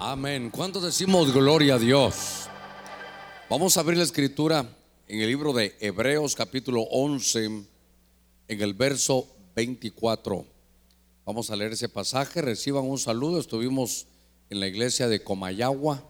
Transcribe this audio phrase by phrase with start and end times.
[0.00, 0.50] Amén.
[0.50, 2.46] ¿Cuántos decimos gloria a Dios?
[3.50, 4.64] Vamos a abrir la escritura
[5.08, 7.66] en el libro de Hebreos capítulo 11, en
[8.46, 9.26] el verso
[9.56, 10.46] 24.
[11.26, 12.40] Vamos a leer ese pasaje.
[12.40, 13.40] Reciban un saludo.
[13.40, 14.06] Estuvimos
[14.50, 16.04] en la iglesia de Comayagua,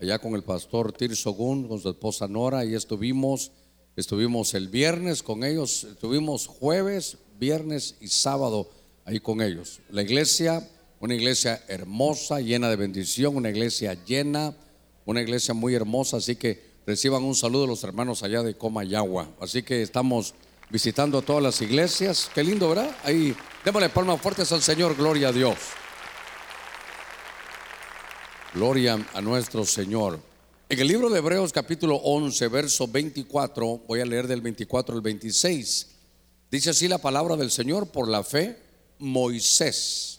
[0.00, 2.64] allá con el pastor Tirso Gun, con su esposa Nora.
[2.64, 3.52] y estuvimos.
[3.96, 5.84] Estuvimos el viernes con ellos.
[5.84, 8.70] Estuvimos jueves, viernes y sábado
[9.04, 9.80] ahí con ellos.
[9.90, 10.66] La iglesia
[11.06, 14.52] una iglesia hermosa, llena de bendición, una iglesia llena,
[15.04, 19.28] una iglesia muy hermosa, así que reciban un saludo de los hermanos allá de Comayagua.
[19.40, 20.34] Así que estamos
[20.68, 22.28] visitando todas las iglesias.
[22.34, 22.90] Qué lindo, ¿verdad?
[23.04, 25.54] Ahí, démosle palmas fuertes al Señor, gloria a Dios.
[28.52, 30.18] Gloria a nuestro Señor.
[30.68, 35.02] En el libro de Hebreos capítulo 11, verso 24, voy a leer del 24 al
[35.02, 35.86] 26.
[36.50, 38.58] Dice así la palabra del Señor por la fe,
[38.98, 40.15] Moisés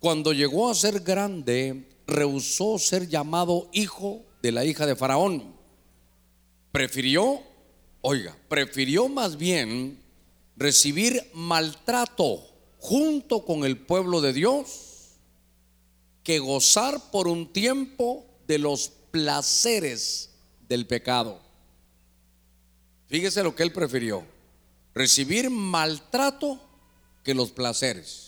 [0.00, 5.56] cuando llegó a ser grande, rehusó ser llamado hijo de la hija de Faraón.
[6.70, 7.42] Prefirió,
[8.00, 10.00] oiga, prefirió más bien
[10.56, 12.44] recibir maltrato
[12.78, 15.16] junto con el pueblo de Dios
[16.22, 20.30] que gozar por un tiempo de los placeres
[20.68, 21.40] del pecado.
[23.08, 24.24] Fíjese lo que él prefirió,
[24.94, 26.60] recibir maltrato
[27.24, 28.27] que los placeres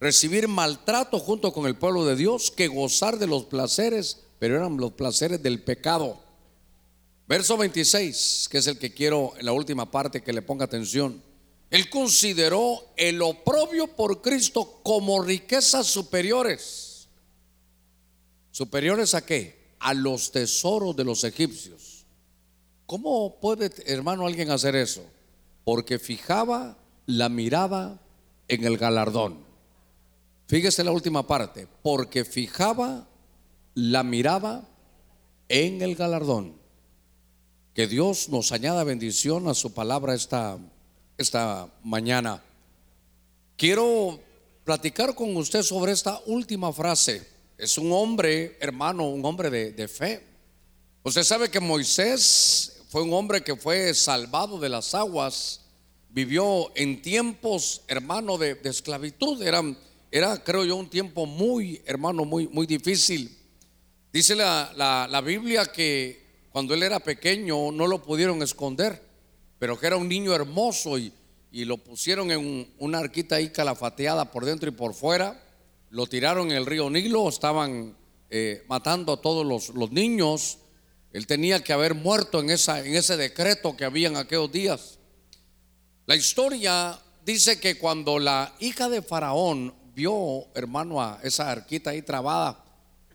[0.00, 4.76] recibir maltrato junto con el pueblo de Dios que gozar de los placeres, pero eran
[4.76, 6.20] los placeres del pecado.
[7.26, 11.22] Verso 26, que es el que quiero en la última parte que le ponga atención.
[11.70, 17.08] Él consideró el oprobio por Cristo como riquezas superiores.
[18.50, 19.74] ¿Superiores a qué?
[19.78, 22.06] A los tesoros de los egipcios.
[22.86, 25.04] ¿Cómo puede, hermano, alguien hacer eso?
[25.64, 28.00] Porque fijaba la mirada
[28.48, 29.47] en el galardón.
[30.48, 33.06] Fíjese la última parte, porque fijaba
[33.74, 34.66] la mirada
[35.50, 36.56] en el galardón.
[37.74, 40.58] Que Dios nos añada bendición a su palabra esta,
[41.18, 42.42] esta mañana.
[43.58, 44.18] Quiero
[44.64, 47.28] platicar con usted sobre esta última frase.
[47.58, 50.24] Es un hombre, hermano, un hombre de, fe.
[51.02, 55.60] Usted sabe que Moisés fue un hombre que fue salvado de las aguas,
[56.08, 59.42] vivió en tiempos, hermano, de, de esclavitud.
[59.42, 59.76] Eran
[60.10, 63.36] era, creo yo, un tiempo muy, hermano, muy, muy difícil.
[64.12, 64.72] Dice la,
[65.10, 69.02] la, Biblia que cuando él era pequeño no lo pudieron esconder,
[69.58, 71.12] pero que era un niño hermoso y,
[71.52, 75.42] y lo pusieron en una arquita ahí calafateada por dentro y por fuera.
[75.90, 77.96] Lo tiraron en el río Nilo, estaban
[78.30, 80.58] eh, matando a todos los, los, niños.
[81.12, 84.98] Él tenía que haber muerto en, esa, en ese decreto que había en aquellos días.
[86.06, 92.02] La historia dice que cuando la hija de Faraón vio, hermano, a esa arquita ahí
[92.02, 92.64] trabada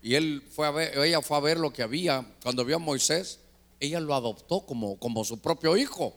[0.02, 2.26] y él fue a ver, ella fue a ver lo que había.
[2.42, 3.40] Cuando vio a Moisés,
[3.80, 6.14] ella lo adoptó como, como su propio hijo.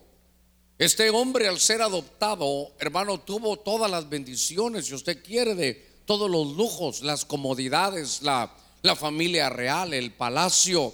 [0.78, 6.30] Este hombre al ser adoptado, hermano, tuvo todas las bendiciones, si usted quiere, de todos
[6.30, 10.94] los lujos, las comodidades, la, la familia real, el palacio.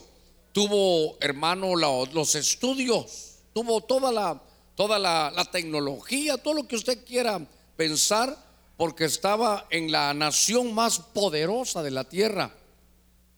[0.51, 4.40] Tuvo, hermano, los estudios, tuvo toda la,
[4.75, 7.44] toda la, la tecnología, todo lo que usted quiera
[7.75, 8.38] pensar
[8.78, 12.56] porque estaba en la nación más poderosa de la tierra.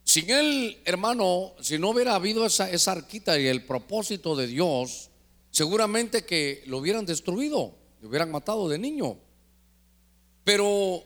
[0.03, 5.09] Sin él, hermano, si no hubiera habido esa, arquita y el propósito de Dios,
[5.51, 9.17] seguramente que lo hubieran destruido, lo hubieran matado de niño.
[10.43, 11.03] Pero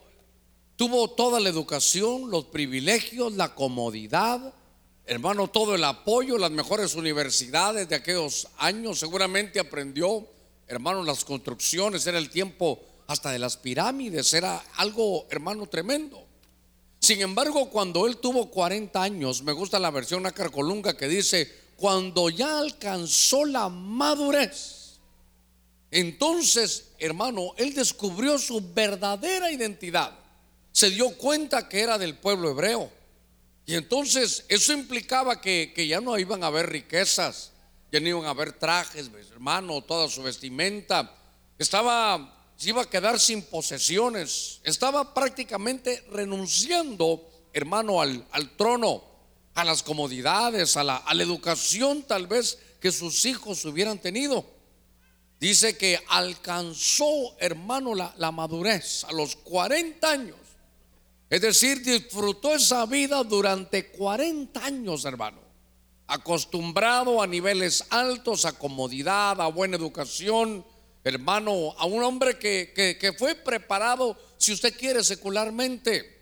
[0.76, 4.54] tuvo toda la educación, los privilegios, la comodidad,
[5.06, 9.00] hermano, todo el apoyo, las mejores universidades de aquellos años.
[9.00, 10.28] Seguramente aprendió,
[10.68, 12.80] hermano, las construcciones, era el tiempo
[13.10, 16.24] hasta de las pirámides, era algo, hermano, tremendo.
[17.00, 22.30] Sin embargo, cuando él tuvo 40 años, me gusta la versión Acarcolunga que dice, cuando
[22.30, 25.00] ya alcanzó la madurez,
[25.90, 30.16] entonces, hermano, él descubrió su verdadera identidad.
[30.72, 32.92] Se dio cuenta que era del pueblo hebreo.
[33.66, 37.54] Y entonces eso implicaba que, que ya no iban a haber riquezas,
[37.92, 41.12] ya no iban a haber trajes, hermano, toda su vestimenta.
[41.58, 44.60] Estaba se iba a quedar sin posesiones.
[44.66, 49.02] Estaba prácticamente renunciando, hermano, al, al trono,
[49.54, 54.46] a las comodidades, a la, a la educación tal vez que sus hijos hubieran tenido.
[55.40, 60.36] Dice que alcanzó, hermano, la, la, madurez a los 40 años.
[61.30, 65.40] Es decir, disfrutó esa vida durante 40 años, hermano.
[66.08, 70.66] Acostumbrado a niveles altos, a comodidad, a buena educación,
[71.04, 76.18] hermano, a un hombre que, fue preparado, si usted quiere, secularmente.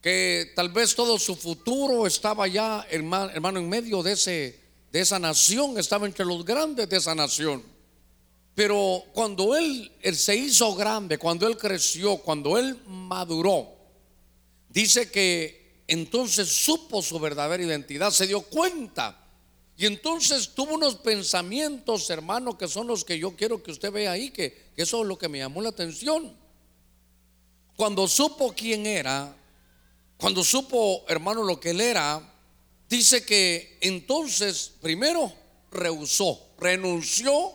[0.00, 4.58] que tal vez todo su futuro estaba ya, hermano, en medio de, ese,
[4.90, 7.62] de esa nación, estaba entre los grandes de esa nación.
[8.54, 13.68] Pero cuando él, él se hizo grande, cuando él creció, cuando él maduró,
[14.68, 19.21] dice que entonces supo su verdadera identidad, se dio cuenta.
[19.76, 24.12] Y entonces tuvo unos pensamientos, hermano, que son los que yo quiero que usted vea
[24.12, 26.36] ahí, que, eso es lo que me llamó la atención.
[27.76, 29.34] Cuando supo quién era,
[30.18, 32.22] cuando supo, hermano, lo que él era,
[32.88, 35.32] dice que entonces primero
[35.70, 37.52] rehusó, renunció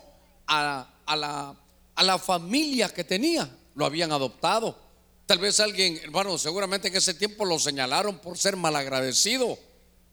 [0.47, 1.55] a, la,
[1.95, 4.77] a la familia que tenía, lo habían adoptado.
[5.27, 9.59] Tal vez alguien, hermano, seguramente en ese tiempo lo señalaron por ser malagradecido,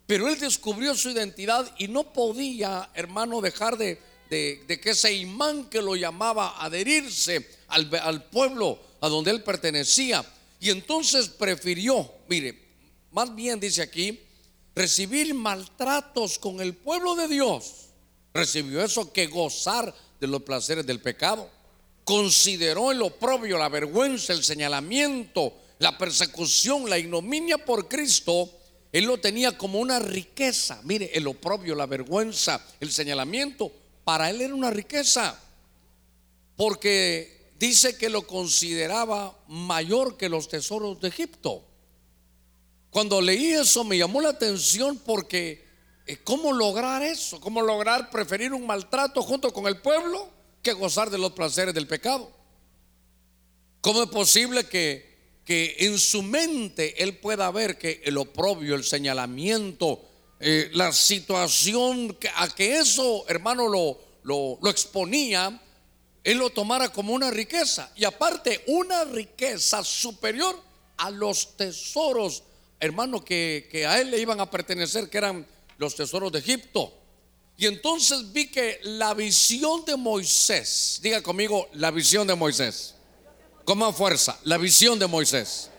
[0.07, 3.99] pero él descubrió su identidad y no podía, hermano, dejar de,
[4.29, 10.25] que ese imán que lo llamaba adherirse al, al pueblo a donde él pertenecía.
[10.61, 12.59] Y entonces prefirió, mire,
[13.13, 14.21] más bien dice aquí,
[14.75, 17.85] recibir maltratos con el pueblo de Dios.
[18.33, 21.49] Recibió eso que gozar de los placeres del pecado.
[22.05, 28.51] Consideró el oprobio, la vergüenza, el señalamiento, la persecución, la ignominia por Cristo.
[28.95, 30.81] Él lo tenía como una riqueza.
[30.85, 33.73] Mire, el oprobio, la vergüenza, el señalamiento,
[34.05, 35.37] para él era una riqueza.
[36.57, 41.65] Porque dice que lo consideraba mayor que los tesoros de Egipto.
[42.91, 45.65] Cuando leí eso me llamó la atención porque
[46.07, 47.41] eh, ¿Cómo lograr eso?
[47.41, 50.29] ¿Cómo lograr preferir un maltrato junto con el pueblo
[50.63, 52.31] que gozar de los placeres del pecado?
[53.81, 55.14] ¿Cómo es posible que,
[55.45, 60.03] que en su mente él pueda ver que el oprobio, el señalamiento,
[60.41, 65.61] eh, la situación a que eso, hermano, lo, lo, exponía,
[66.23, 67.93] él lo tomara como una riqueza?
[67.97, 70.59] Y aparte, una riqueza superior
[70.97, 72.43] a los tesoros,
[72.81, 75.47] hermano, que, que a él le iban a pertenecer, que eran
[75.79, 76.93] los tesoros de Egipto.
[77.57, 82.95] Y entonces vi que la visión de Moisés, diga conmigo, la visión de Moisés,
[83.65, 85.71] con más fuerza, la visión de Moisés.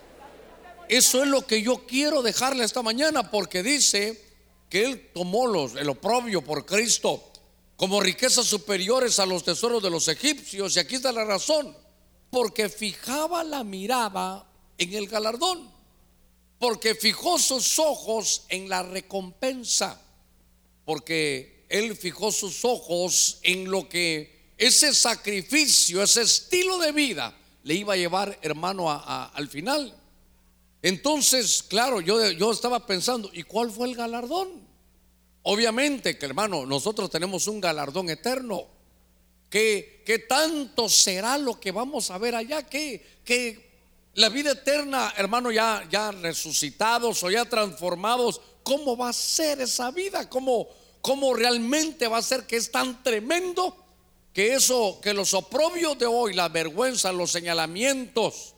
[0.88, 4.22] Eso es lo que yo quiero dejarle esta mañana porque dice
[4.68, 7.32] que él tomó los, el oprobio por Cristo
[7.76, 10.76] como riquezas superiores a los tesoros de los egipcios.
[10.76, 11.76] Y aquí está la razón,
[12.30, 14.46] porque fijaba la mirada
[14.78, 15.76] en el galardón
[16.58, 20.00] porque fijó sus ojos en la recompensa,
[20.84, 27.36] porque él fijó sus ojos en lo que ese sacrificio, ese estilo de vida
[27.66, 29.92] le iba a llevar, hermano, al final.
[30.82, 34.64] Entonces, claro, yo, yo estaba pensando, ¿y cuál fue el galardón?
[35.42, 38.68] Obviamente que, hermano, nosotros tenemos un galardón eterno.
[39.50, 42.62] ¿Qué, qué tanto será lo que vamos a ver allá?
[42.62, 43.68] ¿Qué, qué,
[44.14, 49.90] la vida eterna, hermano, ya, ya resucitados o ya transformados, ¿cómo va a ser esa
[49.90, 50.30] vida?
[50.30, 50.68] ¿Cómo,
[51.00, 53.85] ¿Cómo realmente va a ser que es tan tremendo
[54.36, 58.54] que eso, que los oprobios de hoy, la vergüenza, los señalamientos,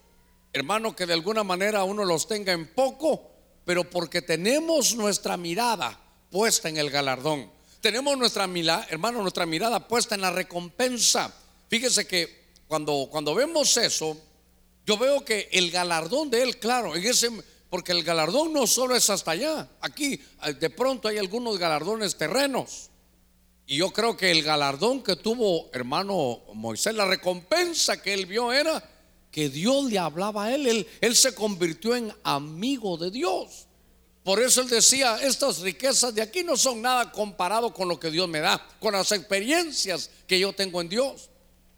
[0.52, 3.30] hermano, que de alguna manera uno los tenga en poco,
[3.64, 5.96] pero porque tenemos nuestra mirada
[6.32, 7.48] puesta en el galardón.
[7.80, 11.32] Tenemos nuestra mirada, hermano, nuestra mirada puesta en la recompensa.
[11.69, 14.20] Fíjese que cuando, cuando vemos eso,
[14.84, 17.30] yo veo que el galardón de él, claro, en ese,
[17.70, 20.20] porque el galardón no solo es hasta allá, aquí
[20.58, 22.88] de pronto hay algunos galardones terrenos.
[23.70, 28.50] Y yo creo que el galardón que tuvo hermano Moisés, la recompensa que él vio
[28.50, 28.82] era
[29.30, 33.66] que Dios le hablaba a él, él, se convirtió en amigo de Dios.
[34.25, 38.10] Por eso él decía, estas riquezas de aquí no son nada comparado con lo que
[38.10, 41.28] Dios me da, con las experiencias que yo tengo en Dios.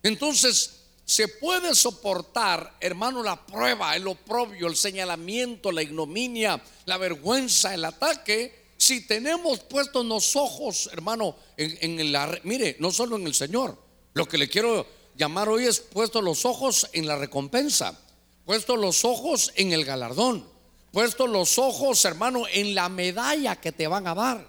[0.04, 7.74] Entonces, se puede soportar, hermano, la prueba, el oprobio, el señalamiento, la ignominia, la vergüenza,
[7.74, 13.26] el ataque, si tenemos puestos los ojos, hermano, en, en la, mire, no solo en
[13.26, 13.76] el Señor,
[14.14, 18.00] lo que le quiero llamar hoy es puesto los ojos en la recompensa,
[18.46, 20.48] puesto los ojos en el galardón,
[20.92, 24.48] puesto los ojos, hermano, en la medalla que te van a dar,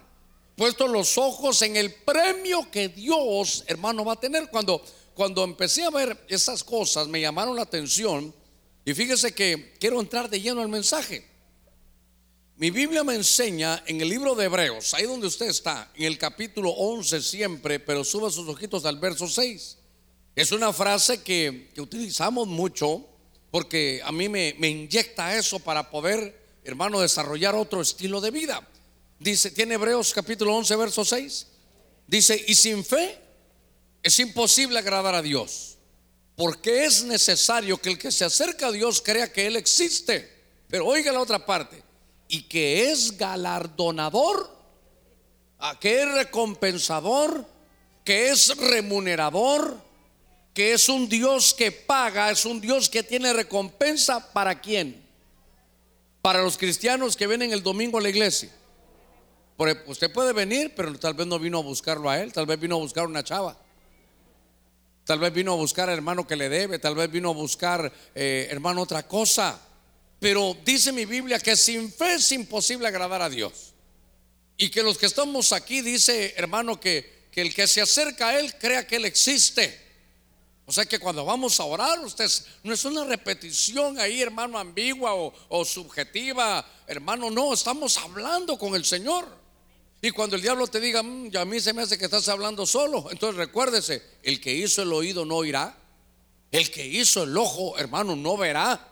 [0.56, 4.82] puesto los ojos en el premio que Dios, hermano, va a tener cuando
[5.14, 8.34] cuando empecé a ver esas cosas me llamaron la atención
[8.84, 11.31] y fíjese que quiero entrar de lleno al mensaje.
[12.56, 16.18] Mi Biblia me enseña en el libro de Hebreos, ahí donde usted está, en el
[16.18, 19.78] capítulo 11 siempre, pero suba sus ojitos al verso 6.
[20.36, 23.06] Es una frase que, utilizamos mucho
[23.50, 28.66] porque a mí me, me inyecta eso para poder, hermano, desarrollar otro estilo de vida.
[29.18, 31.46] Dice, tiene Hebreos capítulo 11, verso 6.
[32.06, 33.18] Dice, y sin fe
[34.02, 35.78] es imposible agradar a Dios,
[36.36, 40.30] porque es necesario que el que se acerca a Dios crea que Él existe
[40.68, 41.91] Pero oiga la otra parte.
[42.32, 44.48] Y que es galardonador,
[45.78, 47.44] que es recompensador,
[48.06, 49.76] que es remunerador,
[50.54, 55.04] que es un Dios que paga, es un Dios que tiene recompensa para quién?
[56.22, 58.50] Para los cristianos que vienen el domingo a la iglesia.
[59.86, 62.76] Usted puede venir, pero tal vez no vino a buscarlo a él, tal vez vino
[62.76, 63.58] a buscar una chava.
[65.04, 68.48] Tal vez vino a buscar hermano que le debe, tal vez vino a buscar eh,
[68.50, 69.60] hermano otra cosa.
[70.22, 73.72] Pero dice mi Biblia que sin fe es imposible agradar a Dios.
[74.56, 78.38] Y que los que estamos aquí, dice hermano, que, que el que se acerca a
[78.38, 79.82] Él crea que Él existe.
[80.64, 82.30] O sea que cuando vamos a orar, usted
[82.62, 88.84] no es una repetición ahí, hermano, ambigua o, subjetiva, hermano, no, estamos hablando con el
[88.84, 89.26] Señor.
[90.00, 92.64] Y cuando el diablo te diga, mm, a mí se me hace que estás hablando
[92.64, 95.76] solo, entonces recuérdese, el que hizo el oído no oirá,
[96.52, 98.91] el que hizo el ojo, hermano, no verá.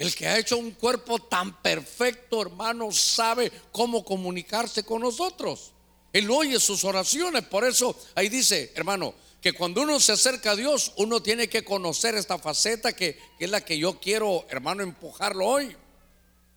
[0.00, 5.72] El que ha hecho un cuerpo tan perfecto, hermano, sabe cómo comunicarse con nosotros.
[6.10, 7.44] Él oye sus oraciones.
[7.44, 11.64] Por eso ahí dice, hermano, que cuando uno se acerca a Dios, uno tiene que
[11.64, 15.76] conocer esta faceta que, es la que yo quiero, hermano, empujarlo hoy.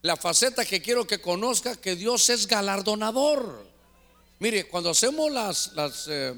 [0.04, 3.68] La faceta que quiero que conozca que Dios es galardonador.
[4.40, 6.34] Mire, cuando hacemos las, las, eh,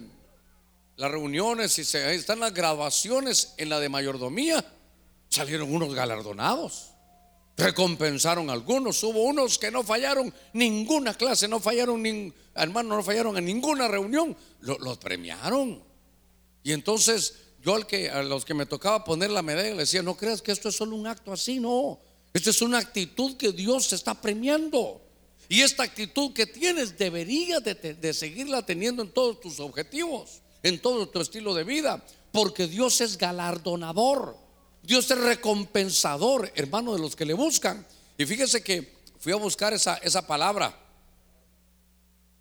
[0.96, 4.66] las reuniones y se, están las graduaciones en la de mayordomía,
[5.30, 6.95] salieron unos galardonados.
[7.58, 9.02] Recompensaron algunos.
[9.04, 14.36] Hubo unos que no fallaron ninguna clase, no fallaron, hermano, no fallaron en ninguna reunión.
[14.62, 15.82] los premiaron.
[16.64, 17.36] Y entonces
[17.66, 20.42] yo al que, a los que me tocaba poner la medalla le decía, no creas
[20.42, 22.00] que esto es solo un acto así, no.
[22.32, 25.02] Esto es una actitud que Dios está premiando.
[25.50, 30.80] Y esta actitud que tienes debería de, de, seguirla teniendo en todos tus objetivos, en
[30.80, 34.38] todo tu estilo de vida, porque Dios es galardonador,
[34.86, 37.86] Dios es recompensador, hermano, de los que le buscan.
[38.18, 40.86] Y fíjese que fui a buscar esa, esa palabra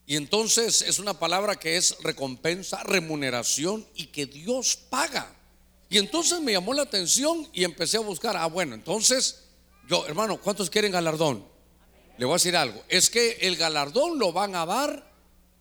[0.07, 5.35] y entonces es una palabra que es recompensa, remuneración y que Dios paga.
[5.89, 9.45] Y entonces me llamó la atención y empecé a buscar, ah, bueno, entonces
[9.89, 11.45] yo, hermano, ¿cuántos quieren galardón?
[12.19, 15.11] Le voy a decir algo, es que el galardón lo van a dar,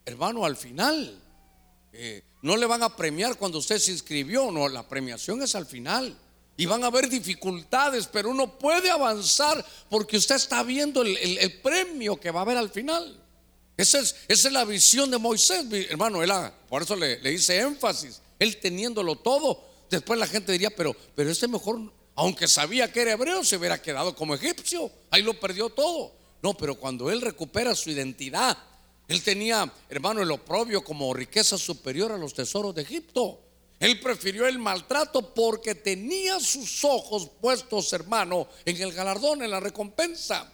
[0.05, 1.19] hermano, al final.
[1.93, 5.65] Eh, no le van a premiar cuando usted se inscribió, no, la premiación es al
[5.65, 6.17] final.
[6.55, 12.19] Y van a haber dificultades, pero uno puede avanzar porque usted está viendo el premio
[12.19, 13.24] que va a haber al final.
[13.75, 16.22] Esa es, la visión de Moisés, hermano.
[16.22, 16.31] Él,
[16.69, 18.22] por eso le, le hice énfasis.
[18.38, 19.63] Él teniéndolo todo.
[19.89, 23.81] Después la gente diría, pero, pero este mejor, aunque sabía que era hebreo, se hubiera
[23.81, 24.91] quedado como egipcio.
[25.10, 26.12] Ahí lo perdió todo.
[26.41, 28.57] No, pero cuando él recupera su identidad,
[29.07, 33.39] él tenía, hermano, el oprobio como riqueza superior a los tesoros de Egipto.
[33.83, 39.59] Él prefirió el maltrato porque tenía sus ojos puestos, hermano, en el galardón, en la
[39.59, 40.49] recompensa.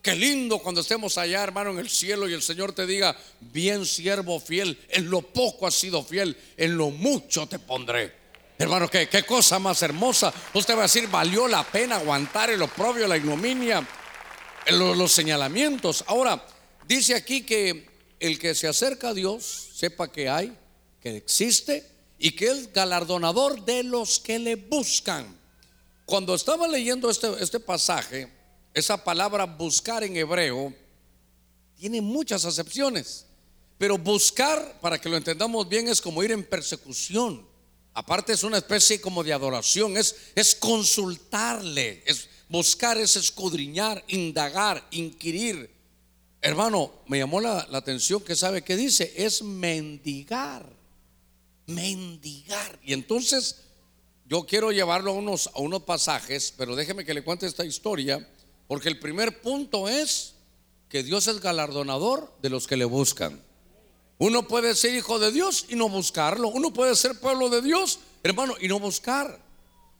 [0.00, 3.84] Qué lindo cuando estemos allá, hermano, en el cielo y el Señor te diga, bien
[3.84, 8.14] siervo fiel, en lo poco has sido fiel, en lo mucho te pondré.
[8.56, 10.32] Hermano, qué, cosa más hermosa.
[10.54, 13.86] Usted va a decir, valió la pena aguantar el oprobio, la ignominia,
[14.70, 16.02] los señalamientos.
[16.06, 16.42] Ahora,
[16.88, 20.56] dice aquí que el que se acerca a Dios, sepa que hay,
[21.02, 25.26] que existe y que es galardonador de los que le buscan.
[26.04, 28.30] Cuando estaba leyendo este, este pasaje,
[28.74, 30.72] esa palabra buscar en hebreo
[31.78, 33.24] tiene muchas acepciones,
[33.78, 37.48] pero buscar, para que lo entendamos bien, es como ir en persecución.
[37.94, 44.86] Aparte es una especie como de adoración, es, es consultarle, es buscar, es escudriñar, indagar,
[44.90, 45.70] inquirir.
[46.42, 50.79] Hermano, me llamó la, la atención que sabe que dice, es mendigar,
[51.70, 52.78] mendigar.
[52.84, 53.62] Y entonces
[54.26, 58.26] yo quiero llevarlo a unos, a unos pasajes, pero déjeme que le cuente esta historia
[58.70, 60.34] porque el primer punto es
[60.88, 63.42] que Dios es galardonador de los que le buscan.
[64.18, 66.46] Uno puede ser hijo de Dios y no buscarlo.
[66.46, 69.40] Uno puede ser pueblo de Dios, hermano, y no buscar.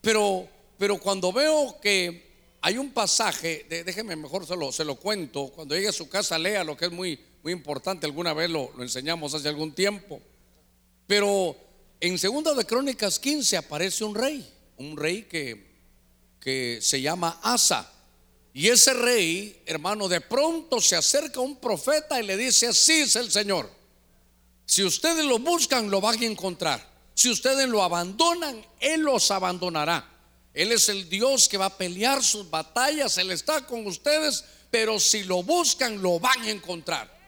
[0.01, 0.47] Pero,
[0.79, 5.49] pero cuando veo que hay un pasaje, déjeme mejor se lo, se lo cuento.
[5.49, 8.07] Cuando llegue a su casa, lea lo que es muy, muy importante.
[8.07, 10.21] Alguna vez lo, lo enseñamos hace algún tiempo.
[11.11, 11.57] Pero
[11.99, 15.81] en Segunda de Crónicas 15 aparece un rey, un rey que,
[16.39, 17.93] que se llama Asa.
[18.55, 23.17] Y ese rey, hermano, de pronto se acerca un profeta y le dice, así es
[23.17, 23.69] el Señor.
[24.65, 26.89] Si ustedes lo buscan, lo van a encontrar.
[27.13, 30.09] Si ustedes lo abandonan, Él los abandonará.
[30.55, 35.01] Él es el Dios que va a pelear sus batallas, Él está con ustedes, pero
[35.01, 37.20] si lo buscan, lo van a encontrar.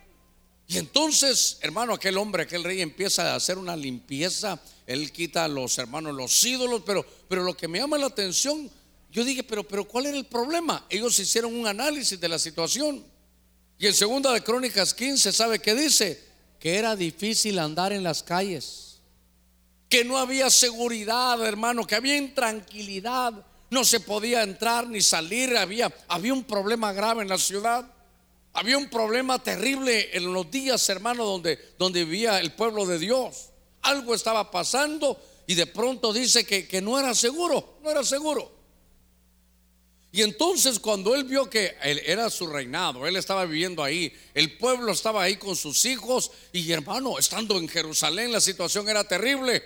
[0.72, 5.48] Y entonces, hermano, aquel hombre, aquel rey empieza a hacer una limpieza, él quita a
[5.48, 8.70] los hermanos los ídolos, pero, pero lo que me llama la atención
[9.12, 10.86] yo dije, pero, pero ¿cuál era el problema?
[10.88, 13.04] Ellos hicieron un análisis de la situación.
[13.78, 16.24] Y en segunda de Crónicas 15, ¿sabe qué dice?
[16.58, 19.00] Que era difícil andar en las calles.
[19.90, 23.34] Que no había seguridad, hermano, que había intranquilidad.
[23.68, 25.58] No se podía entrar ni salir.
[25.58, 27.86] Había, había un problema grave en la ciudad.
[28.54, 33.50] Había un problema terrible en los días, hermano, donde, donde vivía el pueblo de Dios.
[33.82, 38.62] Algo estaba pasando y de pronto dice que, que no era seguro, no era seguro.
[40.14, 44.58] Y entonces cuando él vio que él era su reinado, él estaba viviendo ahí, el
[44.58, 49.62] pueblo estaba ahí con sus hijos y hermano, estando en Jerusalén la situación era terrible.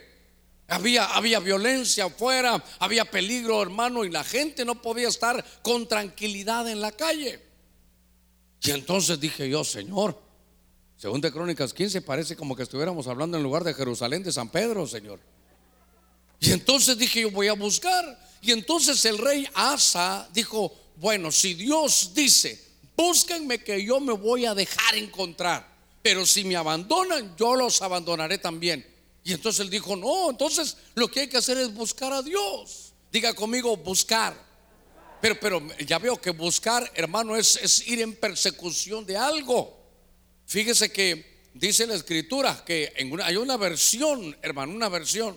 [0.68, 6.68] Había, había violencia afuera, había peligro hermano y la gente no podía estar con tranquilidad
[6.68, 7.45] en la calle.
[8.62, 10.20] Y entonces dije yo, Señor,
[10.96, 14.48] según de Crónicas 15 parece como que estuviéramos hablando en lugar de Jerusalén de San
[14.48, 15.20] Pedro, Señor.
[16.40, 18.18] Y entonces dije yo voy a buscar.
[18.40, 22.62] Y entonces el rey Asa dijo, bueno, si Dios dice,
[22.96, 25.66] búsquenme que yo me voy a dejar encontrar,
[26.02, 28.86] pero si me abandonan, yo los abandonaré también.
[29.24, 32.92] Y entonces él dijo, no, entonces lo que hay que hacer es buscar a Dios.
[33.10, 34.45] Diga conmigo, buscar.
[35.20, 39.76] Pero, pero ya veo que buscar, hermano, es, es ir en persecución de algo.
[40.46, 42.92] Fíjese que dice la escritura que
[43.24, 45.36] hay una versión, hermano, una versión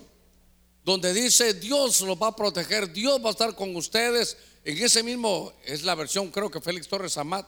[0.84, 4.36] donde dice Dios los va a proteger, Dios va a estar con ustedes.
[4.64, 7.46] En ese mismo es la versión, creo que Félix Torres Amat.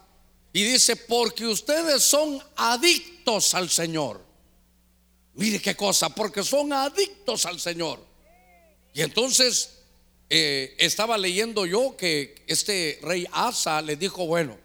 [0.52, 4.22] Y dice, porque ustedes son adictos al Señor.
[5.34, 8.04] Mire qué cosa, porque son adictos al Señor.
[8.92, 9.81] Y entonces
[10.34, 14.56] eh, estaba leyendo yo que este rey Asa le dijo, bueno,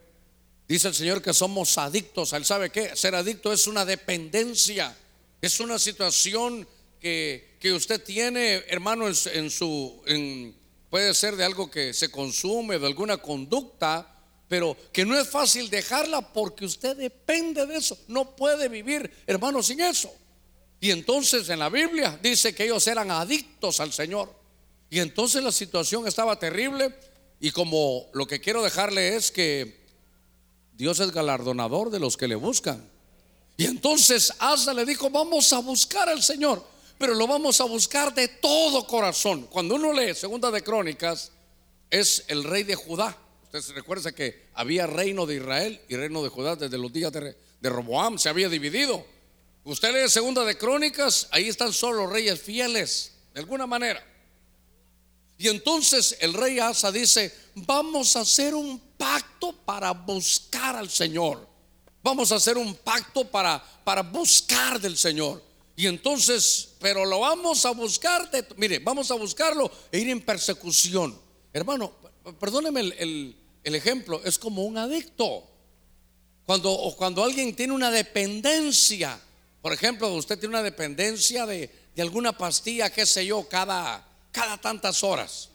[0.65, 2.31] dice el Señor que somos adictos.
[2.31, 4.95] Él sabe que ser adicto es una dependencia,
[5.41, 6.65] es una situación
[7.01, 10.01] que, usted tiene, hermano, en, su,
[10.89, 15.69] puede ser de algo que se consume, de alguna conducta, pero que no es fácil
[15.69, 17.99] dejarla porque usted depende de eso.
[18.07, 20.15] No puede vivir, hermano, sin eso.
[20.79, 24.46] Y entonces en la Biblia dice que ellos eran adictos al Señor.
[24.89, 26.93] Y entonces la situación estaba terrible.
[27.39, 29.85] Y como lo que quiero dejarle es que
[30.73, 32.89] Dios es galardonador de los que le buscan.
[33.57, 36.63] Y entonces Asa le dijo, vamos a buscar al Señor
[36.97, 39.47] pero lo vamos a buscar de todo corazón.
[39.47, 41.31] Cuando uno lee Segunda de Crónicas,
[41.89, 43.15] es el rey de Judá.
[43.43, 47.11] Usted se recuerda que había reino de Israel y reino de Judá desde los días
[47.11, 49.05] de, de Roboam, se había dividido.
[49.63, 54.03] Usted lee Segunda de Crónicas, ahí están solo reyes fieles, de alguna manera.
[55.37, 61.47] Y entonces el rey Asa dice, vamos a hacer un pacto para buscar al Señor.
[62.01, 65.43] Vamos a hacer un pacto para, para buscar del Señor.
[65.75, 71.15] Y entonces, pero lo vamos a buscar, mire, vamos a buscarlo e ir en persecución.
[71.53, 71.93] Hermano,
[72.39, 75.43] perdóneme el, ejemplo, es como un adicto.
[76.47, 79.19] Cuando, cuando alguien tiene una dependencia,
[79.61, 81.69] por ejemplo, usted tiene una dependencia de,
[81.99, 85.49] alguna pastilla, qué sé yo, cada, cada tantas horas.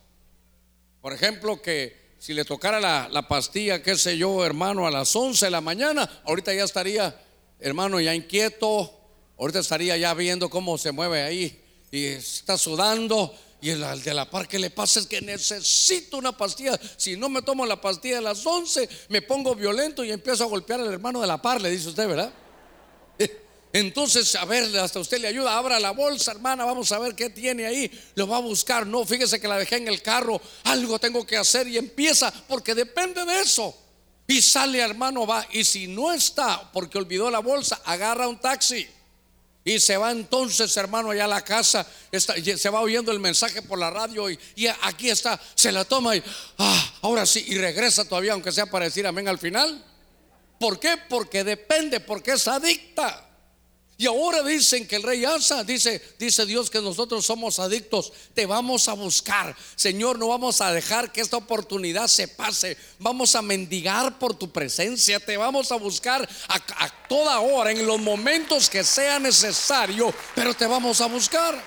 [1.01, 5.15] Por ejemplo, que si le tocara la, la, pastilla, qué sé yo, hermano, a las
[5.15, 7.21] 11 de la mañana, ahorita ya estaría,
[7.61, 9.03] hermano, ya inquieto,
[9.43, 13.35] Ahorita estaría ya viendo cómo se mueve ahí y está sudando.
[13.61, 16.79] Y el de la par que le pasa es que necesito una pastilla.
[16.97, 20.47] Si no me tomo la pastilla a las 11, me pongo violento y empiezo a
[20.47, 22.33] golpear al hermano de la par, le dice usted, ¿verdad?
[23.73, 27.31] Entonces, a ver, hasta usted le ayuda, abra la bolsa, hermana, vamos a ver qué
[27.31, 27.91] tiene ahí.
[28.15, 28.87] Lo va a buscar.
[28.87, 32.75] No, fíjese que la dejé en el carro, algo tengo que hacer y empieza, porque
[32.75, 33.75] depende de eso.
[34.27, 35.47] Y sale, hermano, va.
[35.53, 38.87] Y si no está, porque olvidó la bolsa, agarra un taxi.
[39.65, 43.79] Y se va entonces, hermano, allá a la casa, se va oyendo el mensaje por
[43.79, 44.39] la radio y,
[44.83, 46.23] aquí está, se la toma y,
[46.59, 49.83] ah, ahora sí, y regresa todavía, aunque sea para decir amén al final.
[50.59, 50.97] ¿Por qué?
[51.09, 53.29] Porque depende, porque es adicta.
[53.99, 58.47] Y ahora dicen que el rey Asa, dice, dice Dios que nosotros somos adictos, te
[58.47, 59.55] vamos a buscar.
[59.77, 62.77] Señor, no vamos a dejar que esta oportunidad se pase.
[62.99, 68.01] Vamos a mendigar por tu presencia, te vamos a buscar a, toda hora, en los
[68.01, 71.63] momentos que sea necesario, pero te vamos a buscar.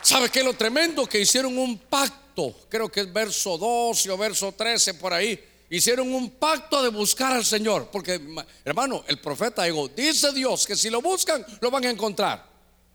[0.00, 1.06] ¿Sabe qué es lo tremendo?
[1.06, 6.12] Que hicieron un pacto, creo que es verso 12 o verso 13 por ahí hicieron
[6.12, 7.88] un pacto de buscar al Señor.
[7.90, 8.20] Porque,
[8.64, 12.46] hermano, el profeta dijo, dice Dios que si lo buscan, lo van a encontrar.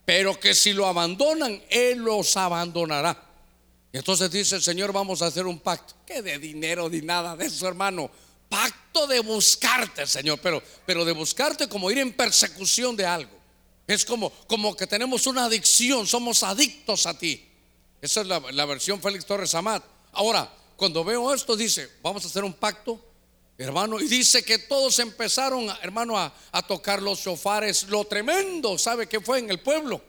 [0.05, 3.23] Pero que si lo abandonan, Él los abandonará.
[3.91, 5.95] Y entonces dice el Señor, vamos a hacer un pacto.
[6.05, 8.09] Que de dinero ni nada de eso, hermano.
[8.47, 10.39] Pacto de buscarte, Señor.
[10.41, 13.37] Pero, pero de buscarte como ir en persecución de algo.
[13.87, 17.47] Es como, como que tenemos una adicción, somos adictos a ti.
[18.01, 19.83] Esa es la, versión Félix Torres Amat.
[20.11, 23.01] Ahora, cuando veo esto, dice, vamos a hacer un pacto,
[23.57, 27.83] hermano, y dice que todos empezaron, hermano, a, a tocar los sofares.
[27.89, 29.99] Lo tremendo, ¿sabe qué fue en el pueblo?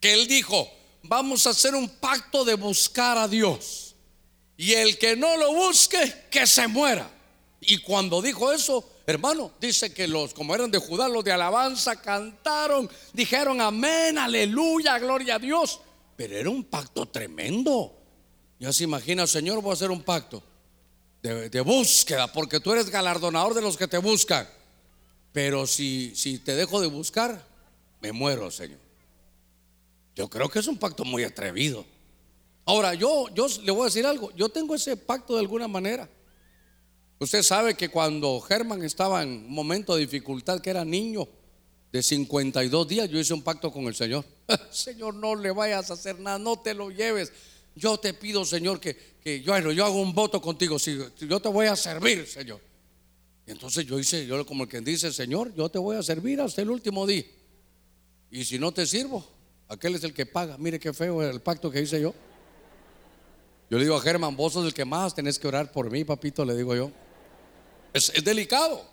[0.00, 0.70] Que él dijo,
[1.02, 3.96] vamos a hacer un pacto de buscar a Dios.
[4.56, 7.10] Y el que no lo busque, que se muera.
[7.60, 12.00] Y cuando dijo eso, hermano, dice que los, como eran de Judá, los de alabanza,
[12.00, 15.80] cantaron, dijeron amén, aleluya, gloria a Dios.
[16.16, 18.03] Pero era un pacto tremendo.
[18.58, 20.42] Ya se imagina, Señor, voy a hacer un pacto
[21.22, 24.48] de, búsqueda, porque tú eres galardonador de los que te buscan.
[25.32, 27.44] Pero si, si te dejo de buscar,
[28.00, 28.78] me muero, Señor.
[30.14, 31.84] Yo creo que es un pacto muy atrevido.
[32.66, 34.30] Ahora, yo, yo le voy a decir algo.
[34.36, 36.08] Yo tengo ese pacto de alguna manera.
[37.18, 41.28] Usted sabe que cuando Germán estaba en un momento de dificultad, que era niño
[41.90, 44.24] de 52 días, yo hice un pacto con el Señor.
[44.70, 47.32] Señor, no le vayas a hacer nada, no te lo lleves.
[47.76, 50.78] Yo te pido, Señor, que, que yo, yo hago un voto contigo.
[50.78, 52.60] Si, yo te voy a servir, Señor.
[53.46, 56.40] Y entonces yo hice, yo como el que dice, Señor, yo te voy a servir
[56.40, 57.24] hasta el último día.
[58.30, 59.26] Y si no te sirvo,
[59.68, 60.56] aquel es el que paga.
[60.58, 62.14] Mire qué feo el pacto que hice yo.
[63.70, 66.04] Yo le digo a Germán, vos sos el que más tenés que orar por mí,
[66.04, 66.90] papito, le digo yo.
[67.92, 68.84] Es, delicado.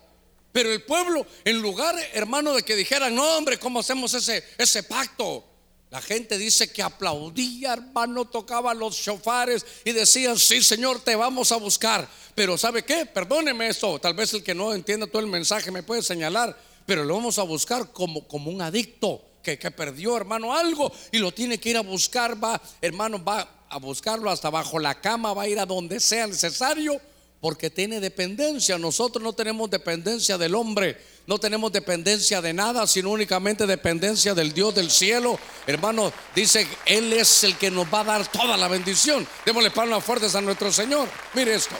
[0.50, 4.82] Pero el pueblo, en lugar, hermano, de que dijeran, no, hombre, ¿cómo hacemos ese, ese
[4.82, 5.44] pacto?
[5.92, 11.52] La gente dice que aplaudía, hermano, tocaba los chofares y decían, sí, Señor, te vamos
[11.52, 12.08] a buscar.
[12.34, 13.04] Pero ¿sabe qué?
[13.04, 17.04] Perdóneme esto, tal vez el que no entienda todo el mensaje me puede señalar, pero
[17.04, 21.58] lo vamos a buscar como, como un adicto que, perdió, hermano, algo y lo tiene
[21.58, 25.48] que ir a buscar, va, hermano, va a buscarlo hasta bajo la cama, va a
[25.48, 27.02] ir a donde sea necesario
[27.38, 28.78] porque tiene dependencia.
[28.78, 34.52] Nosotros no tenemos dependencia del hombre, no tenemos dependencia de nada, sino únicamente dependencia del
[34.52, 35.38] Dios del cielo.
[35.66, 39.26] Hermano, dice, Él es el que nos va a dar toda la bendición.
[39.46, 41.08] Démosle palmas fuertes a nuestro Señor.
[41.34, 41.76] Mire esto.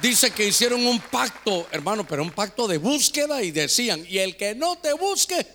[0.00, 4.36] Dice que hicieron un pacto, hermano, pero un pacto de búsqueda y decían, y el
[4.36, 5.46] que no te busque,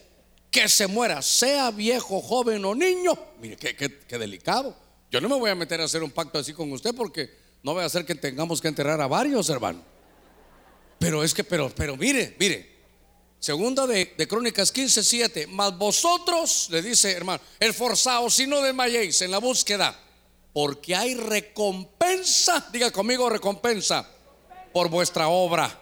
[0.51, 3.17] que se muera, sea viejo, joven o niño.
[3.41, 4.75] Mire, qué, qué, delicado.
[5.09, 7.29] Yo no me voy a meter a hacer un pacto así con usted porque
[7.63, 9.94] no voy a hacer que tengamos que enterrar a varios, hermano.
[10.99, 12.75] Pero es que, pero, pero mire, mire.
[13.39, 15.47] Segunda de, de Crónicas 15, 7.
[15.47, 19.99] Mas vosotros, le dice hermano, esforzaos si no desmayéis en la búsqueda,
[20.51, 24.09] porque hay recompensa, diga conmigo recompensa
[24.73, 25.81] por vuestra obra.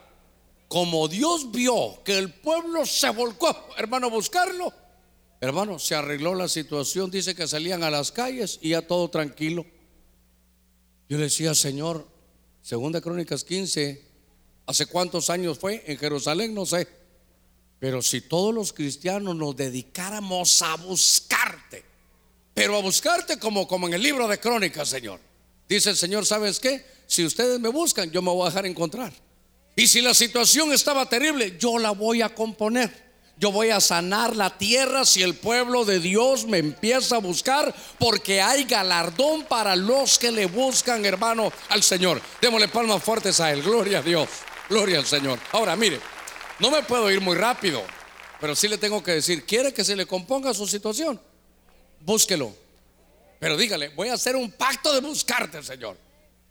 [0.67, 4.73] Como Dios vio que el pueblo se volcó, hermano, a buscarlo,
[5.39, 7.11] hermano, se arregló la situación.
[7.11, 9.65] Dice que salían a las calles y ya todo tranquilo.
[11.07, 12.07] Yo le decía, Señor,
[12.61, 14.12] segunda Crónicas 15,
[14.65, 15.83] ¿hace cuántos años fue?
[15.87, 16.87] En Jerusalén, no sé.
[17.79, 21.83] Pero si todos los cristianos nos dedicáramos a buscarte,
[22.53, 25.19] pero a buscarte como, como en el libro de Crónicas, Señor.
[25.67, 26.85] Dice el Señor, ¿sabes qué?
[27.07, 29.11] Si ustedes me buscan, yo me voy a dejar encontrar.
[29.75, 33.03] Y si la situación estaba terrible, yo la voy a componer.
[33.37, 37.73] Yo voy a sanar la tierra si el pueblo de Dios me empieza a buscar,
[37.97, 42.21] porque hay galardón para los que le buscan, hermano, al Señor.
[42.41, 43.63] Démosle palmas fuertes a Él.
[43.63, 44.29] Gloria a Dios.
[44.73, 45.37] Gloria al Señor.
[45.51, 45.99] Ahora, mire,
[46.57, 47.83] no me puedo ir muy rápido,
[48.41, 51.21] pero sí le tengo que decir, ¿quiere que se le componga su situación?
[51.99, 52.51] Búsquelo.
[53.39, 55.95] Pero dígale, voy a hacer un pacto de buscarte, Señor.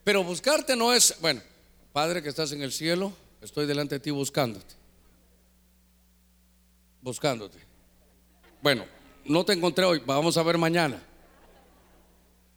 [0.05, 1.43] Pero buscarte no es, bueno,
[1.93, 4.73] Padre que estás en el cielo, estoy delante de ti buscándote.
[7.01, 7.59] Buscándote.
[8.63, 8.87] Bueno,
[9.25, 11.03] no te encontré hoy, vamos a ver mañana.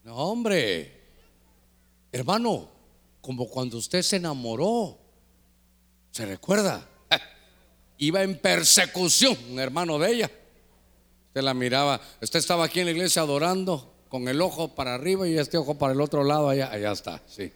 [0.03, 0.93] No, hombre,
[2.11, 2.69] hermano,
[3.19, 4.99] como cuando usted se enamoró,
[6.15, 6.87] ¿se recuerda?
[7.97, 10.31] Iba en persecución, un hermano de ella.
[11.27, 15.27] Usted la miraba, usted estaba aquí en la iglesia adorando, con el ojo para arriba
[15.27, 17.51] y este ojo para el otro lado, allá, allá está, sí.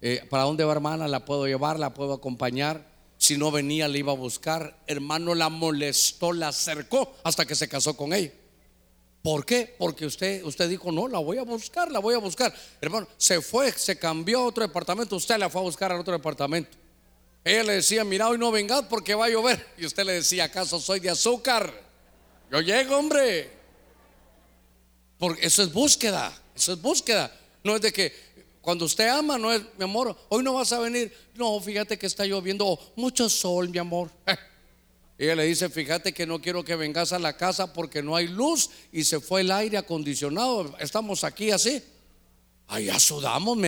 [0.00, 1.06] Eh, ¿Para dónde va hermana?
[1.06, 1.78] ¿La puedo llevar?
[1.78, 2.84] ¿La puedo acompañar?
[3.18, 4.82] Si no venía, le iba a buscar.
[4.88, 8.32] Hermano la molestó, la acercó hasta que se casó con ella.
[9.22, 9.76] ¿Por qué?
[9.78, 12.52] Porque usted, usted dijo, no, la voy a buscar, la voy a buscar.
[12.80, 16.12] Hermano, se fue, se cambió a otro departamento, usted la fue a buscar al otro
[16.12, 16.81] departamento.
[17.44, 19.66] Ella le decía, mira, hoy no vengad porque va a llover.
[19.76, 21.72] Y usted le decía, ¿acaso soy de azúcar?
[22.50, 23.50] Yo llego, hombre.
[25.18, 27.32] Porque eso es búsqueda, eso es búsqueda.
[27.64, 28.12] No es de que
[28.60, 31.12] cuando usted ama, no es, mi amor, hoy no vas a venir.
[31.34, 34.10] No, fíjate que está lloviendo mucho sol, mi amor.
[35.18, 38.28] Ella le dice, fíjate que no quiero que vengas a la casa porque no hay
[38.28, 40.76] luz y se fue el aire acondicionado.
[40.78, 41.82] Estamos aquí así.
[42.68, 43.58] Allá sudamos,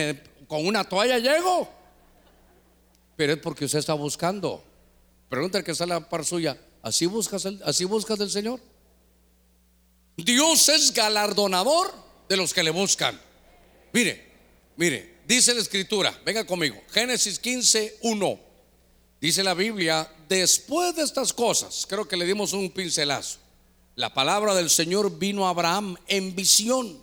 [0.47, 1.69] con una toalla llego.
[3.15, 4.63] Pero es porque usted está buscando.
[5.29, 8.59] Pregunta que está la par suya, ¿así buscas, el, ¿así buscas del Señor?
[10.17, 11.93] Dios es galardonador
[12.29, 13.19] de los que le buscan.
[13.91, 14.31] Mire,
[14.77, 18.39] mire, dice la escritura, venga conmigo, Génesis 15, 1.
[19.19, 23.39] Dice la Biblia, después de estas cosas, creo que le dimos un pincelazo.
[23.95, 26.99] La palabra del Señor vino a Abraham en visión,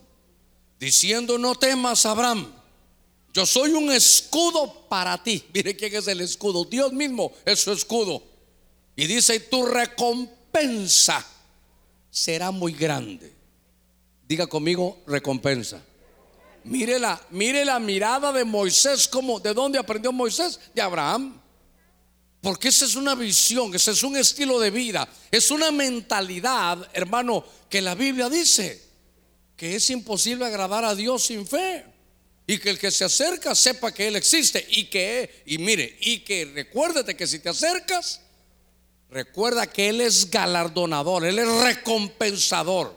[0.79, 2.53] diciendo, no temas, Abraham,
[3.33, 5.43] yo soy un escudo para ti.
[5.55, 8.23] Mire quién es el escudo, Dios mismo es su escudo.
[8.95, 11.27] Y dice, tu recompensa
[12.11, 13.33] será muy grande.
[14.29, 15.83] Diga conmigo, recompensa.
[16.65, 21.41] Mire la, mire la mirada de Moisés, como de dónde aprendió Moisés, de Abraham.
[22.43, 27.45] Porque esa es una visión, ese es un estilo de vida, es una mentalidad, hermano,
[27.71, 28.83] que la Biblia dice
[29.57, 31.92] que es imposible agradar a Dios sin fe.
[32.53, 36.19] Y que el que se acerca sepa que Él existe y que, y mire, y
[36.19, 38.21] que recuérdate que si te acercas,
[39.09, 42.95] recuerda que Él es galardonador, Él es recompensador,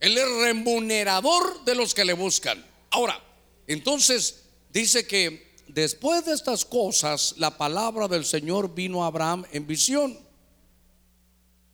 [0.00, 2.64] Él es remunerador de los que le buscan.
[2.88, 3.22] Ahora,
[3.66, 9.66] entonces dice que después de estas cosas, la palabra del Señor vino a Abraham en
[9.66, 10.18] visión.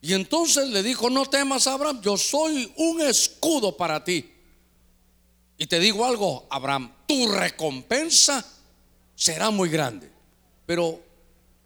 [0.02, 4.32] Y entonces le dijo, no temas Abraham, yo soy un escudo para ti.
[5.58, 8.44] Y te digo algo, Abraham, tu recompensa
[9.14, 10.08] será muy grande.
[10.64, 11.02] Pero,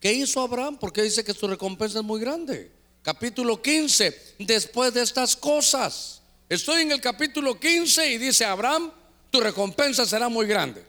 [0.00, 0.78] ¿qué hizo Abraham?
[0.78, 2.72] Porque dice que su recompensa es muy grande.
[3.02, 6.22] Capítulo 15, después de estas cosas.
[6.48, 8.90] Estoy en el capítulo 15 y dice, Abraham,
[9.30, 10.82] tu recompensa será muy grande.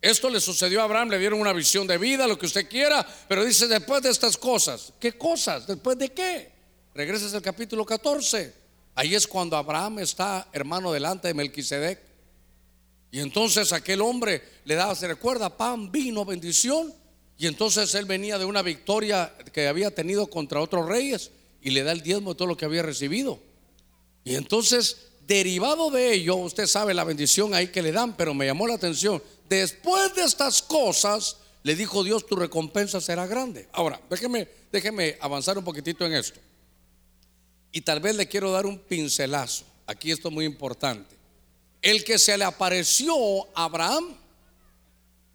[0.00, 3.06] Esto le sucedió a Abraham, le dieron una visión de vida, lo que usted quiera,
[3.28, 4.92] pero dice después de estas cosas.
[4.98, 5.66] ¿Qué cosas?
[5.66, 6.50] ¿Después de qué?
[6.94, 8.54] Regresas al capítulo 14.
[8.94, 12.07] Ahí es cuando Abraham está, hermano, delante de Melquisedec.
[13.10, 16.92] Y entonces aquel hombre le daba, se recuerda, pan, vino, bendición.
[17.38, 21.30] Y entonces él venía de una victoria que había tenido contra otros reyes
[21.62, 23.40] y le da el diezmo de todo lo que había recibido.
[24.24, 28.46] Y entonces, derivado de ello, usted sabe la bendición ahí que le dan, pero me
[28.46, 29.22] llamó la atención.
[29.48, 33.68] Después de estas cosas, le dijo Dios, tu recompensa será grande.
[33.72, 36.40] Ahora, déjeme, déjeme avanzar un poquitito en esto.
[37.72, 39.64] Y tal vez le quiero dar un pincelazo.
[39.86, 41.17] Aquí esto es muy importante.
[41.82, 43.14] El que se le apareció
[43.56, 44.16] a Abraham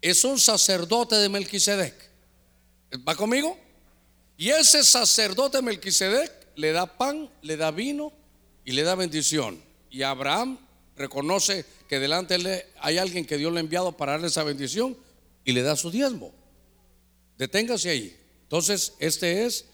[0.00, 1.94] es un sacerdote de Melquisedec.
[3.08, 3.58] ¿Va conmigo?
[4.36, 8.12] Y ese sacerdote de Melquisedec le da pan, le da vino
[8.64, 9.62] y le da bendición.
[9.90, 10.58] Y Abraham
[10.96, 14.44] reconoce que delante de él hay alguien que Dios le ha enviado para darle esa
[14.44, 14.96] bendición
[15.44, 16.32] y le da su diezmo.
[17.38, 18.16] Deténgase ahí.
[18.42, 19.66] Entonces, este es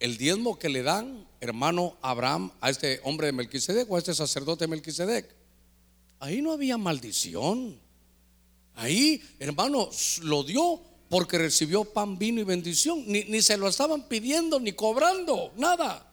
[0.00, 4.14] el diezmo que le dan, hermano Abraham, a este hombre de Melquisedec o a este
[4.14, 5.43] sacerdote de Melquisedec.
[6.24, 7.78] Ahí no había maldición.
[8.76, 9.90] Ahí, hermano,
[10.22, 13.04] lo dio porque recibió pan, vino y bendición.
[13.06, 16.10] Ni, se lo estaban pidiendo ni cobrando, nada.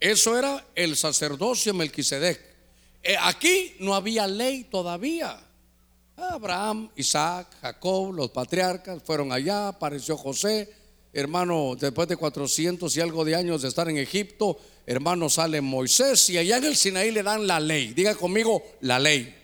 [0.00, 2.40] Eso era el sacerdocio Melquisedec.
[3.02, 5.38] Eh, aquí no había ley todavía.
[6.16, 10.72] Abraham, Isaac, Jacob, los patriarcas fueron allá, apareció José,
[11.12, 16.28] hermano, después de 400 y algo de años de estar en Egipto, hermano, sale Moisés
[16.30, 17.94] y allá en el Sinaí le dan la ley.
[17.94, 19.34] Diga conmigo, la ley.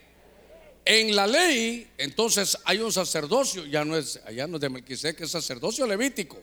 [0.84, 5.20] En la ley, entonces hay un sacerdocio, ya no es, allá no es de Melquisedec,
[5.20, 6.38] es sacerdocio levítico.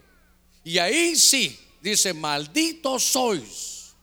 [0.64, 3.96] Y ahí sí, dice, malditos sois.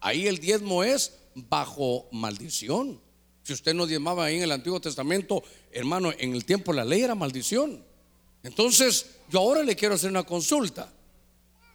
[0.00, 3.00] Ahí el diezmo es bajo maldición.
[3.42, 7.02] Si usted no diezmaba ahí en el Antiguo Testamento, hermano, en el tiempo la ley
[7.02, 7.84] era maldición.
[8.42, 10.92] Entonces, yo ahora le quiero hacer una consulta.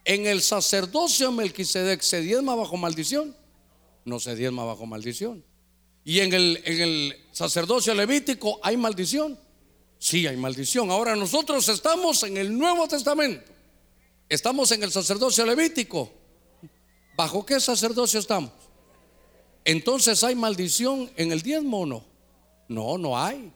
[0.08, 3.36] ¿En el sacerdocio Melquisedec se diezma bajo maldición?
[4.06, 5.44] No se diezma bajo maldición.
[6.06, 9.38] ¿Y en el, en el sacerdocio levítico hay maldición?
[10.00, 10.92] Sí, hay maldición.
[10.92, 13.52] Ahora nosotros estamos en el Nuevo Testamento.
[14.30, 16.10] Estamos en el sacerdocio levítico.
[17.18, 18.52] ¿Bajo qué sacerdocio estamos?
[19.66, 22.06] Entonces, ¿hay maldición en el diezmo o no?
[22.70, 23.52] No, no hay.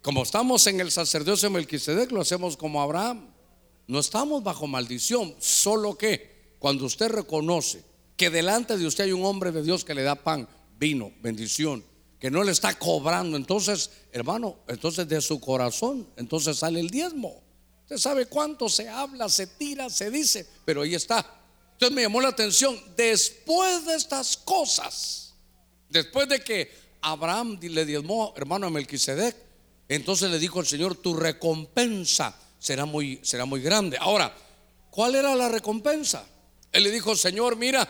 [0.00, 3.34] Como estamos en el sacerdocio Melquisedec, lo hacemos como Abraham.
[3.88, 7.82] No estamos bajo maldición, solo que cuando usted reconoce
[8.18, 10.46] que delante de usted hay un hombre de Dios que le da pan,
[10.78, 11.82] vino, bendición,
[12.20, 17.42] que no le está cobrando, entonces, hermano, entonces de su corazón, entonces sale el diezmo.
[17.84, 21.24] Usted sabe cuánto se habla, se tira, se dice, pero ahí está.
[21.72, 25.34] Entonces me llamó la atención, después de estas cosas,
[25.88, 26.70] después de que
[27.00, 29.34] Abraham le diezmó, hermano, a Melquisedec,
[29.88, 33.96] entonces le dijo el Señor, tu recompensa será muy, será muy grande.
[34.00, 34.34] Ahora,
[34.90, 36.26] ¿cuál era la recompensa?
[36.72, 37.88] Él le dijo, Señor, mira,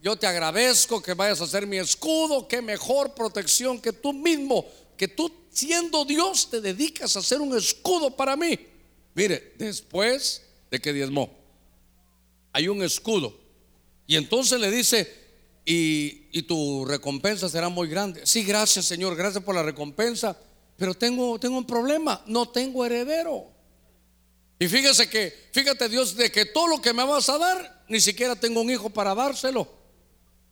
[0.00, 4.64] yo te agradezco que vayas a ser mi escudo, qué mejor protección que tú mismo,
[4.96, 8.58] que tú siendo Dios te dedicas a ser un escudo para mí.
[9.14, 11.30] Mire, después de que diezmó,
[12.52, 13.36] hay un escudo.
[14.06, 15.12] Y entonces le dice,
[15.64, 18.24] y, y tu recompensa será muy grande.
[18.24, 20.36] Sí, gracias Señor, gracias por la recompensa,
[20.76, 23.57] pero tengo, tengo un problema, no tengo heredero.
[24.58, 28.00] Y fíjese que, fíjate Dios, de que todo lo que me vas a dar, ni
[28.00, 29.68] siquiera tengo un hijo para dárselo.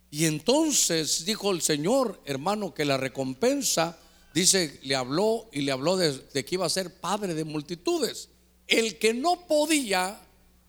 [0.09, 3.97] Y entonces dijo el Señor, hermano, que la recompensa,
[4.33, 8.29] dice, le habló y le habló de, de que iba a ser padre de multitudes.
[8.65, 10.17] El que no podía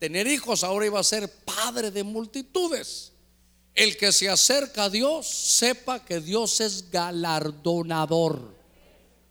[0.00, 3.12] tener hijos ahora iba a ser padre de multitudes.
[3.74, 8.56] El que se acerca a Dios, sepa que Dios es galardonador.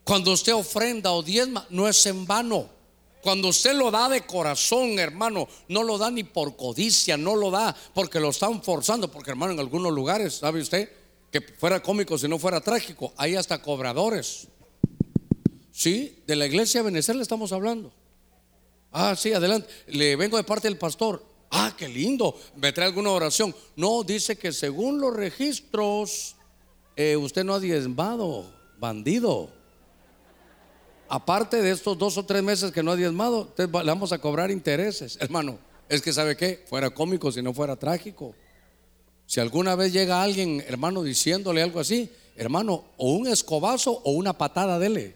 [0.06, 2.77] Cuando usted ofrenda o diezma, no es en vano.
[3.28, 7.52] Cuando usted lo da de corazón, hermano, no lo da ni por codicia, no lo
[7.52, 10.90] da porque lo están forzando, porque hermano, en algunos lugares, ¿sabe usted?
[11.30, 14.48] Que fuera cómico si no fuera trágico, hay hasta cobradores.
[15.74, 17.92] Sí, de la iglesia de le estamos hablando.
[18.94, 19.68] Ah, sí, adelante.
[19.88, 21.22] Le vengo de parte del pastor.
[21.52, 22.34] Ah, qué lindo.
[22.56, 23.54] ¿Me trae alguna oración?
[23.76, 26.38] No, dice que según los registros,
[26.96, 29.57] eh, usted no ha diezmado, bandido.
[31.10, 34.52] Aparte de estos dos o tres meses que no ha diezmado, le vamos a cobrar
[34.52, 35.18] intereses.
[35.22, 38.36] Hermano, es que sabe qué, fuera cómico si no fuera trágico.
[39.26, 44.38] Si alguna vez llega alguien, hermano, diciéndole algo así, hermano, o un escobazo o una
[44.38, 45.16] patada dele.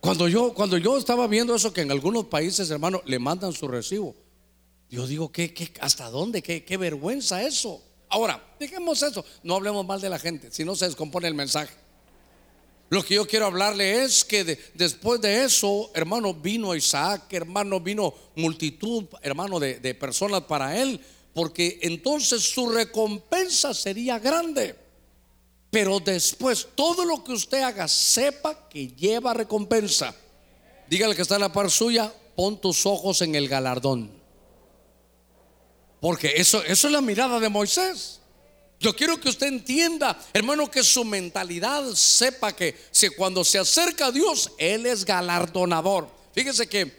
[0.00, 3.68] Cuando yo, cuando yo estaba viendo eso que en algunos países, hermano, le mandan su
[3.68, 4.16] recibo,
[4.90, 6.42] yo digo, ¿qué, qué, hasta dónde?
[6.42, 7.80] ¿Qué, ¿Qué vergüenza eso?
[8.08, 11.72] Ahora, dejemos eso, no hablemos mal de la gente, si no se descompone el mensaje.
[12.92, 18.12] Lo que yo quiero hablarle es que después de eso, hermano, vino Isaac, hermano, vino
[18.36, 21.00] multitud, hermano, de, personas para él,
[21.32, 24.76] porque entonces su recompensa sería grande.
[25.70, 30.14] Pero después, todo lo que usted haga, sepa que lleva recompensa.
[30.86, 34.10] Dígale que está en la par suya, pon tus ojos en el galardón.
[35.98, 38.20] Porque eso es la mirada de Moisés.
[38.82, 44.06] Yo quiero que usted entienda, hermano, que su mentalidad sepa que si cuando se acerca
[44.06, 46.10] a Dios, Él es galardonador.
[46.34, 46.92] Fíjese que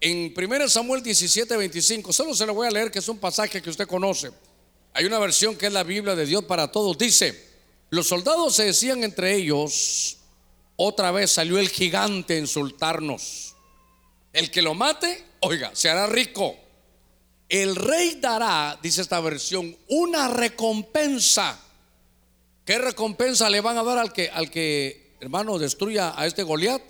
[0.00, 3.60] en 1 Samuel 17, 25, solo se lo voy a leer que es un pasaje
[3.60, 4.30] que usted conoce.
[4.94, 6.96] Hay una versión que es la Biblia de Dios para todos.
[6.96, 7.38] Dice,
[7.90, 10.16] los soldados se decían entre ellos,
[10.76, 13.54] otra vez salió el gigante a insultarnos.
[14.32, 16.56] El que lo mate, oiga, se hará rico.
[17.48, 21.58] El rey dará, dice esta versión, una recompensa.
[22.64, 26.82] ¿Qué recompensa le van a dar al que, al que hermano, destruya a este Goliat?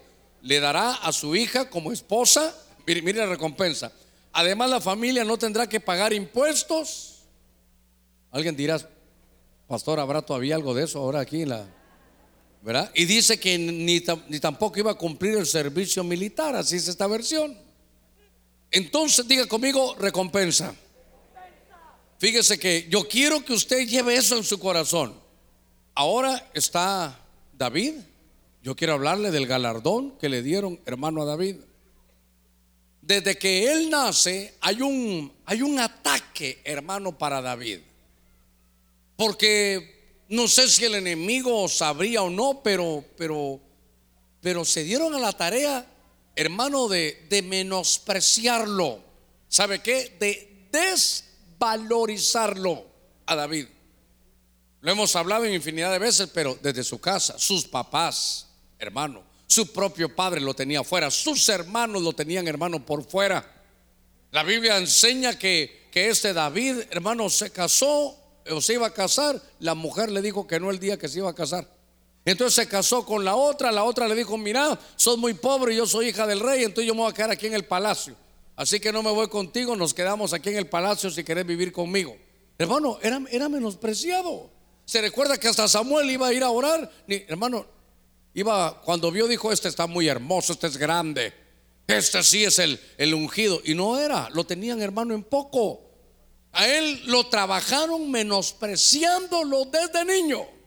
[0.43, 2.55] Le dará a su hija como esposa.
[2.87, 3.93] Mire, mire la recompensa.
[4.33, 7.23] Además, la familia no tendrá que pagar impuestos.
[8.31, 8.79] Alguien dirá,
[9.69, 11.67] Pastor, ¿habrá todavía algo de eso ahora aquí la...
[12.61, 12.91] ¿Verdad?
[12.95, 17.07] Y dice que ni, ni tampoco iba a cumplir el servicio militar, así es esta
[17.07, 17.68] versión.
[18.71, 20.75] Entonces diga conmigo recompensa.
[22.19, 25.15] Fíjese que yo quiero que usted lleve eso en su corazón.
[25.95, 27.19] Ahora está
[27.53, 27.95] David.
[28.63, 31.57] Yo quiero hablarle del galardón que le dieron hermano a David.
[33.01, 37.81] Desde que él nace hay un, hay un ataque hermano para David.
[39.17, 43.61] Porque no sé si el enemigo sabría o no, pero, pero,
[44.41, 45.87] pero se dieron a la tarea,
[46.39, 49.03] hermano, de, de menospreciarlo.
[49.49, 50.17] ¿Sabe qué?
[50.21, 52.87] De desvalorizarlo
[53.27, 53.67] a David.
[54.81, 58.47] Lo hemos hablado en infinidad de veces, pero desde su casa, sus papás,
[58.79, 63.65] hermano, su propio padre lo tenía fuera, sus hermanos lo tenían, hermano, por fuera.
[64.31, 68.17] La Biblia enseña que, que este David, hermano, se casó
[68.49, 71.19] o se iba a casar, la mujer le dijo que no el día que se
[71.19, 71.78] iba a casar.
[72.25, 75.77] Entonces se casó con la otra, la otra le dijo, mira, sos muy pobre y
[75.77, 78.15] yo soy hija del rey, entonces yo me voy a quedar aquí en el palacio.
[78.55, 81.73] Así que no me voy contigo, nos quedamos aquí en el palacio si querés vivir
[81.73, 82.17] conmigo.
[82.59, 84.51] Hermano, era, menospreciado.
[84.85, 86.91] Se recuerda que hasta Samuel iba a ir a orar.
[87.07, 87.65] Ni, hermano,
[88.35, 91.33] iba, cuando vio, dijo, este está muy hermoso, este es grande.
[91.87, 93.61] Este sí es el, el ungido.
[93.65, 95.83] Y no era, lo tenían hermano en poco.
[96.51, 100.58] A él lo trabajaron menospreciándolo desde niño.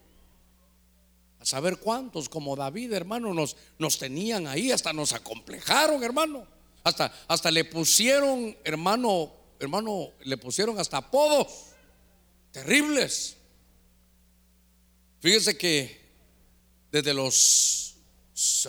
[1.42, 6.46] A saber cuántos, como David, hermano, nos, nos tenían ahí, hasta nos acomplejaron, hermano.
[6.84, 11.48] Hasta, hasta le pusieron, hermano, hermano, le pusieron hasta apodos
[12.52, 13.38] terribles.
[15.20, 16.00] Fíjese que
[16.92, 17.96] desde los,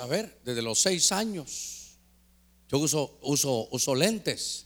[0.00, 1.98] a ver, desde los seis años,
[2.70, 4.64] yo uso, uso, uso lentes,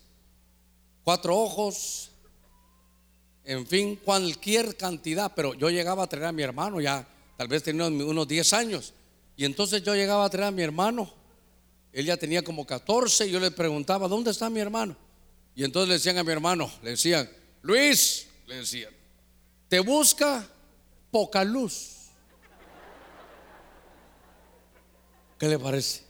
[1.02, 2.12] cuatro ojos,
[3.42, 7.62] en fin, cualquier cantidad, pero yo llegaba a traer a mi hermano, ya tal vez
[7.62, 8.95] tenía unos 10 años,
[9.37, 11.12] y entonces yo llegaba a traer a mi hermano,
[11.93, 14.97] él ya tenía como 14, y yo le preguntaba, ¿dónde está mi hermano?
[15.55, 17.28] Y entonces le decían a mi hermano, le decían,
[17.62, 18.93] Luis, le decían,
[19.68, 20.47] te busca
[21.11, 21.93] poca luz.
[25.39, 26.03] ¿Qué le parece?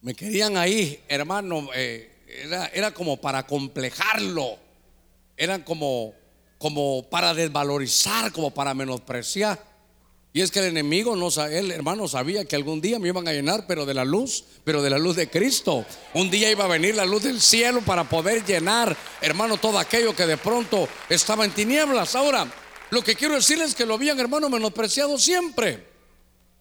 [0.00, 4.58] Me querían ahí, hermano, eh, era, era, como para complejarlo,
[5.36, 6.14] eran como,
[6.64, 9.62] como para desvalorizar, como para menospreciar.
[10.32, 13.34] Y es que el enemigo, no, el hermano sabía que algún día me iban a
[13.34, 15.84] llenar, pero de la luz, pero de la luz de Cristo.
[16.14, 20.16] Un día iba a venir la luz del cielo para poder llenar, hermano, todo aquello
[20.16, 22.14] que de pronto estaba en tinieblas.
[22.14, 22.50] Ahora,
[22.88, 25.86] lo que quiero decirles es que lo habían, hermano, menospreciado siempre.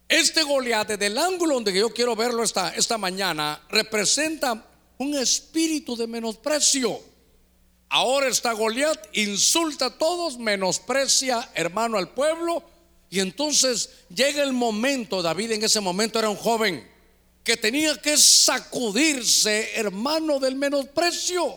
[0.10, 4.66] Este Goliat, desde el ángulo donde yo quiero verlo esta, esta mañana, representa
[4.98, 7.13] un espíritu de menosprecio.
[7.96, 12.64] Ahora está Goliat, insulta a todos, menosprecia, hermano, al pueblo
[13.08, 16.90] y entonces llega el momento, David en ese momento era un joven
[17.44, 21.56] que tenía que sacudirse, hermano, del menosprecio.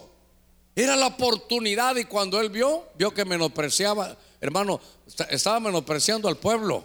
[0.75, 4.79] Era la oportunidad y cuando él vio, vio que menospreciaba, hermano,
[5.31, 6.85] estaba menospreciando al pueblo.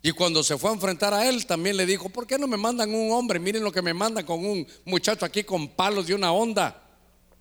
[0.00, 2.56] Y cuando se fue a enfrentar a él, también le dijo, ¿por qué no me
[2.56, 3.38] mandan un hombre?
[3.38, 6.87] Miren lo que me mandan con un muchacho aquí con palos y una onda.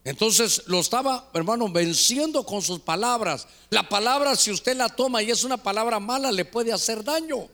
[0.08, 3.46] Entonces lo estaba, hermano, venciendo con sus palabras.
[3.70, 7.50] La palabra, si usted la toma y es una palabra mala, le puede hacer daño.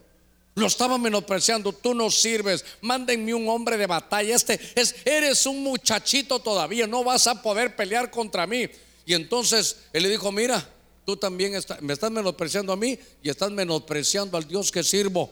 [0.53, 5.63] Lo estaba menospreciando, tú no sirves, mándenme un hombre de batalla, este es, eres un
[5.63, 8.69] muchachito todavía, no vas a poder pelear contra mí.
[9.03, 10.63] Y entonces él le dijo, mira,
[11.07, 15.31] tú también me estás menospreciando a mí y estás menospreciando al Dios que sirvo.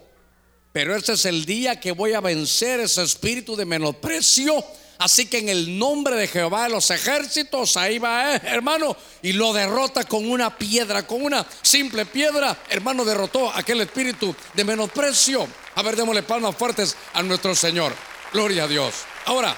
[0.73, 4.65] Pero este es el día que voy a vencer ese espíritu de menosprecio
[5.01, 9.33] Así que en el nombre de Jehová de los ejércitos, ahí va, eh, hermano, y
[9.33, 12.55] lo derrota con una piedra, con una simple piedra.
[12.69, 15.47] Hermano, derrotó aquel espíritu de menosprecio.
[15.73, 17.95] A ver, démosle palmas fuertes a nuestro Señor.
[18.31, 18.93] Gloria a Dios.
[19.25, 19.57] Ahora,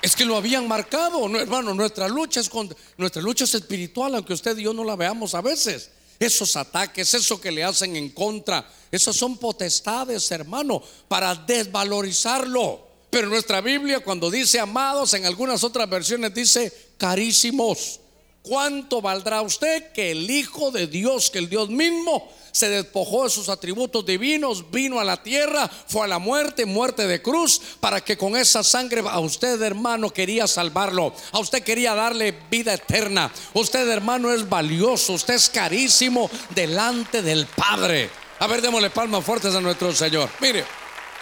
[0.00, 1.74] es que lo habían marcado, hermano.
[1.74, 5.34] Nuestra lucha es con, nuestra lucha es espiritual, aunque usted y yo no la veamos
[5.34, 5.90] a veces.
[6.20, 12.89] Esos ataques, eso que le hacen en contra, esas son potestades, hermano, para desvalorizarlo.
[13.10, 18.00] Pero nuestra Biblia cuando dice amados, en algunas otras versiones dice carísimos.
[18.42, 23.30] ¿Cuánto valdrá usted que el Hijo de Dios, que el Dios mismo, se despojó de
[23.30, 28.02] sus atributos divinos, vino a la tierra, fue a la muerte, muerte de cruz, para
[28.02, 33.30] que con esa sangre a usted, hermano, quería salvarlo, a usted quería darle vida eterna.
[33.52, 38.08] Usted, hermano, es valioso, usted es carísimo delante del Padre.
[38.38, 40.30] A ver, démosle palmas fuertes a nuestro Señor.
[40.40, 40.64] Mire,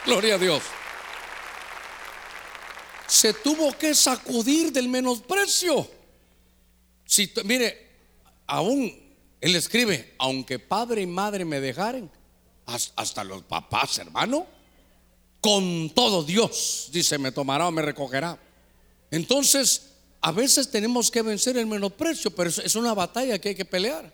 [0.06, 0.62] gloria a Dios
[3.08, 5.88] se tuvo que sacudir del menosprecio.
[7.04, 7.88] Si, mire,
[8.46, 8.92] aún
[9.40, 12.10] él escribe, aunque padre y madre me dejaren,
[12.66, 14.46] hasta los papás, hermano,
[15.40, 18.38] con todo Dios, dice, me tomará o me recogerá.
[19.10, 23.64] Entonces, a veces tenemos que vencer el menosprecio, pero es una batalla que hay que
[23.64, 24.12] pelear.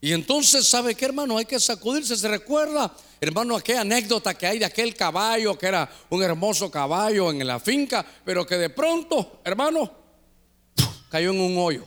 [0.00, 1.38] Y entonces, ¿sabe qué, hermano?
[1.38, 2.16] Hay que sacudirse.
[2.16, 7.30] Se recuerda, hermano, aquella anécdota que hay de aquel caballo que era un hermoso caballo
[7.32, 9.90] en la finca, pero que de pronto, hermano,
[11.10, 11.84] cayó en un hoyo.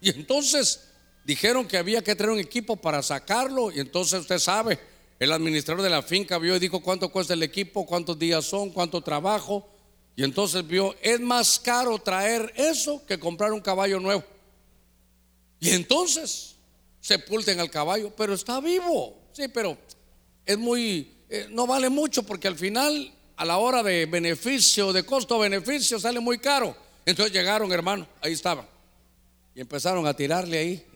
[0.00, 0.88] Y entonces
[1.24, 3.70] dijeron que había que traer un equipo para sacarlo.
[3.70, 4.78] Y entonces usted sabe,
[5.20, 8.70] el administrador de la finca vio y dijo cuánto cuesta el equipo, cuántos días son,
[8.70, 9.68] cuánto trabajo.
[10.16, 14.24] Y entonces vio, es más caro traer eso que comprar un caballo nuevo.
[15.60, 16.51] Y entonces
[17.02, 19.18] sepulten al caballo, pero está vivo.
[19.32, 19.76] Sí, pero
[20.46, 25.04] es muy, eh, no vale mucho porque al final, a la hora de beneficio, de
[25.04, 26.74] costo-beneficio, sale muy caro.
[27.04, 28.66] Entonces llegaron, hermano, ahí estaban.
[29.54, 30.86] Y empezaron a tirarle ahí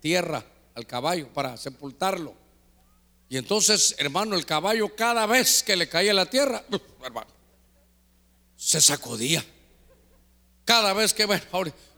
[0.00, 0.44] tierra
[0.74, 2.32] al caballo para sepultarlo.
[3.28, 6.62] Y entonces, hermano, el caballo cada vez que le caía la tierra,
[7.04, 7.30] hermano,
[8.54, 9.44] se sacudía.
[10.64, 11.42] Cada vez que, bueno,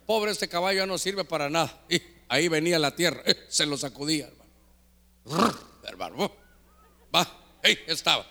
[0.06, 1.82] pobre este caballo ya no sirve para nada.
[2.28, 5.58] Ahí venía la tierra, eh, se lo sacudía, hermano.
[5.84, 6.32] Hermano,
[7.14, 8.26] va, ahí estaba.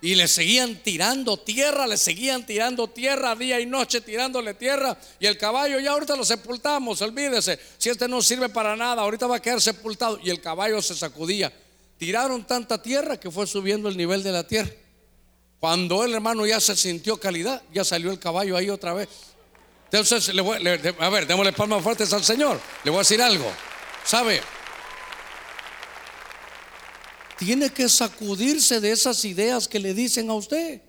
[0.00, 4.96] Y le seguían tirando tierra, le seguían tirando tierra día y noche, tirándole tierra.
[5.18, 7.58] Y el caballo ya ahorita lo sepultamos, olvídese.
[7.78, 10.20] Si este no sirve para nada, ahorita va a quedar sepultado.
[10.22, 11.52] Y el caballo se sacudía.
[11.98, 14.70] Tiraron tanta tierra que fue subiendo el nivel de la tierra.
[15.58, 19.08] Cuando el hermano ya se sintió calidad, ya salió el caballo ahí otra vez.
[19.90, 20.58] Entonces, le voy,
[20.98, 22.60] a ver, démosle palmas fuertes al Señor.
[22.84, 23.50] Le voy a decir algo.
[24.04, 24.42] ¿Sabe?
[27.38, 30.82] Tiene que sacudirse de esas ideas que le dicen a usted.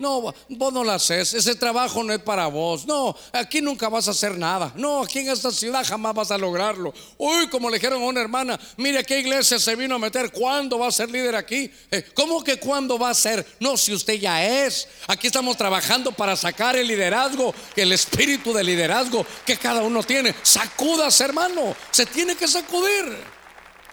[0.00, 2.86] No, vos no lo haces, ese trabajo no es para vos.
[2.86, 4.72] No, aquí nunca vas a hacer nada.
[4.74, 6.94] No, aquí en esta ciudad jamás vas a lograrlo.
[7.18, 10.78] Uy, como le dijeron a una hermana, mire qué iglesia se vino a meter, ¿cuándo
[10.78, 11.70] va a ser líder aquí?
[11.90, 13.46] Eh, ¿Cómo que cuándo va a ser?
[13.60, 14.88] No, si usted ya es.
[15.06, 20.34] Aquí estamos trabajando para sacar el liderazgo, el espíritu de liderazgo que cada uno tiene.
[20.42, 23.18] Sacudas, hermano, se tiene que sacudir.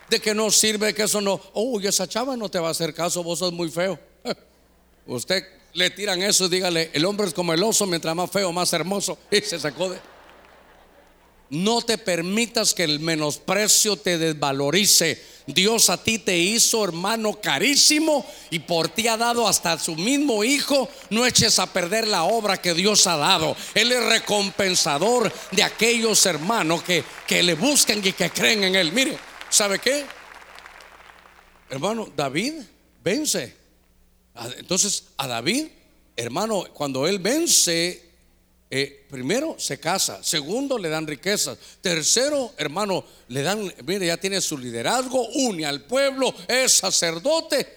[0.09, 1.41] De que no sirve, que eso no.
[1.53, 3.99] Uy, esa chava no te va a hacer caso, vos sos muy feo.
[5.05, 8.51] Usted le tiran eso y dígale, el hombre es como el oso, mientras más feo,
[8.51, 9.17] más hermoso.
[9.31, 9.99] Y se sacó de...
[11.49, 15.21] No te permitas que el menosprecio te desvalorice.
[15.45, 20.43] Dios a ti te hizo hermano carísimo y por ti ha dado hasta su mismo
[20.43, 20.89] hijo.
[21.09, 23.55] No eches a perder la obra que Dios ha dado.
[23.75, 28.91] Él es recompensador de aquellos hermanos que, que le buscan y que creen en Él.
[28.91, 29.17] Mire,
[29.49, 30.05] ¿sabe qué?
[31.69, 32.55] Hermano, David
[33.01, 33.66] vence.
[34.57, 35.67] Entonces a David,
[36.15, 38.03] hermano, cuando él vence,
[38.69, 44.41] eh, primero se casa, segundo le dan riquezas, tercero, hermano, le dan, mire, ya tiene
[44.41, 47.67] su liderazgo, une al pueblo, es sacerdote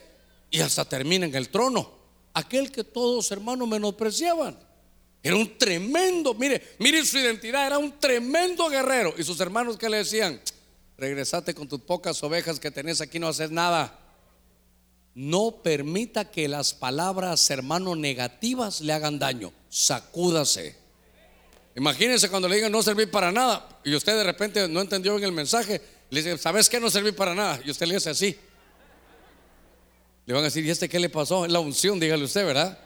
[0.50, 1.98] y hasta termina en el trono.
[2.34, 4.58] Aquel que todos, hermanos, menospreciaban.
[5.22, 9.14] Era un tremendo, mire, mire su identidad, era un tremendo guerrero.
[9.18, 10.40] Y sus hermanos que le decían,
[10.96, 13.99] regresate con tus pocas ovejas que tenés aquí, no haces nada.
[15.14, 19.52] No permita que las palabras, hermano, negativas le hagan daño.
[19.68, 20.76] Sacúdase.
[21.76, 25.24] Imagínense cuando le digan no servir para nada y usted de repente no entendió bien
[25.26, 25.80] el mensaje.
[26.10, 26.80] Le dice, ¿sabes qué?
[26.80, 27.60] No servir para nada.
[27.64, 28.36] Y usted le dice así.
[30.26, 31.44] Le van a decir, ¿y este qué le pasó?
[31.44, 32.78] Es la unción, dígale usted, ¿verdad?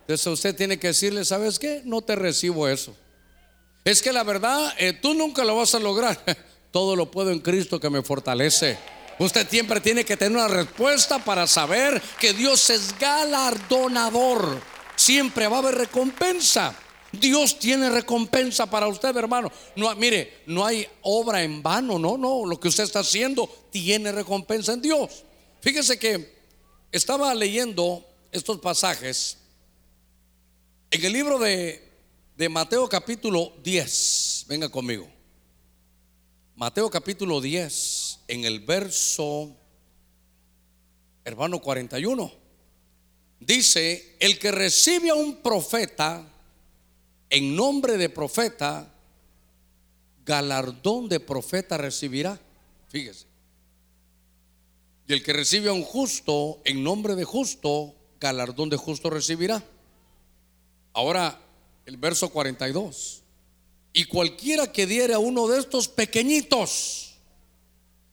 [0.00, 1.82] Entonces usted tiene que decirle, ¿sabes qué?
[1.84, 2.96] No te recibo eso.
[3.84, 6.18] Es que la verdad, eh, tú nunca lo vas a lograr.
[6.70, 8.78] Todo lo puedo en Cristo que me fortalece.
[9.18, 14.60] Usted siempre tiene que tener una respuesta para saber que Dios es galardonador.
[14.94, 16.76] Siempre va a haber recompensa.
[17.12, 19.50] Dios tiene recompensa para usted, hermano.
[19.74, 22.44] No, mire, no hay obra en vano, no, no.
[22.44, 25.24] Lo que usted está haciendo tiene recompensa en Dios.
[25.62, 26.36] Fíjese que
[26.92, 29.38] estaba leyendo estos pasajes
[30.90, 31.90] en el libro de,
[32.36, 34.44] de Mateo capítulo 10.
[34.48, 35.08] Venga conmigo.
[36.54, 37.95] Mateo capítulo 10
[38.28, 39.56] en el verso,
[41.24, 42.32] hermano 41,
[43.40, 46.26] dice, el que recibe a un profeta
[47.30, 48.92] en nombre de profeta,
[50.24, 52.38] galardón de profeta recibirá.
[52.88, 53.26] Fíjese.
[55.08, 59.62] Y el que recibe a un justo en nombre de justo, galardón de justo recibirá.
[60.92, 61.40] Ahora,
[61.84, 63.22] el verso 42.
[63.92, 67.05] Y cualquiera que diera a uno de estos pequeñitos,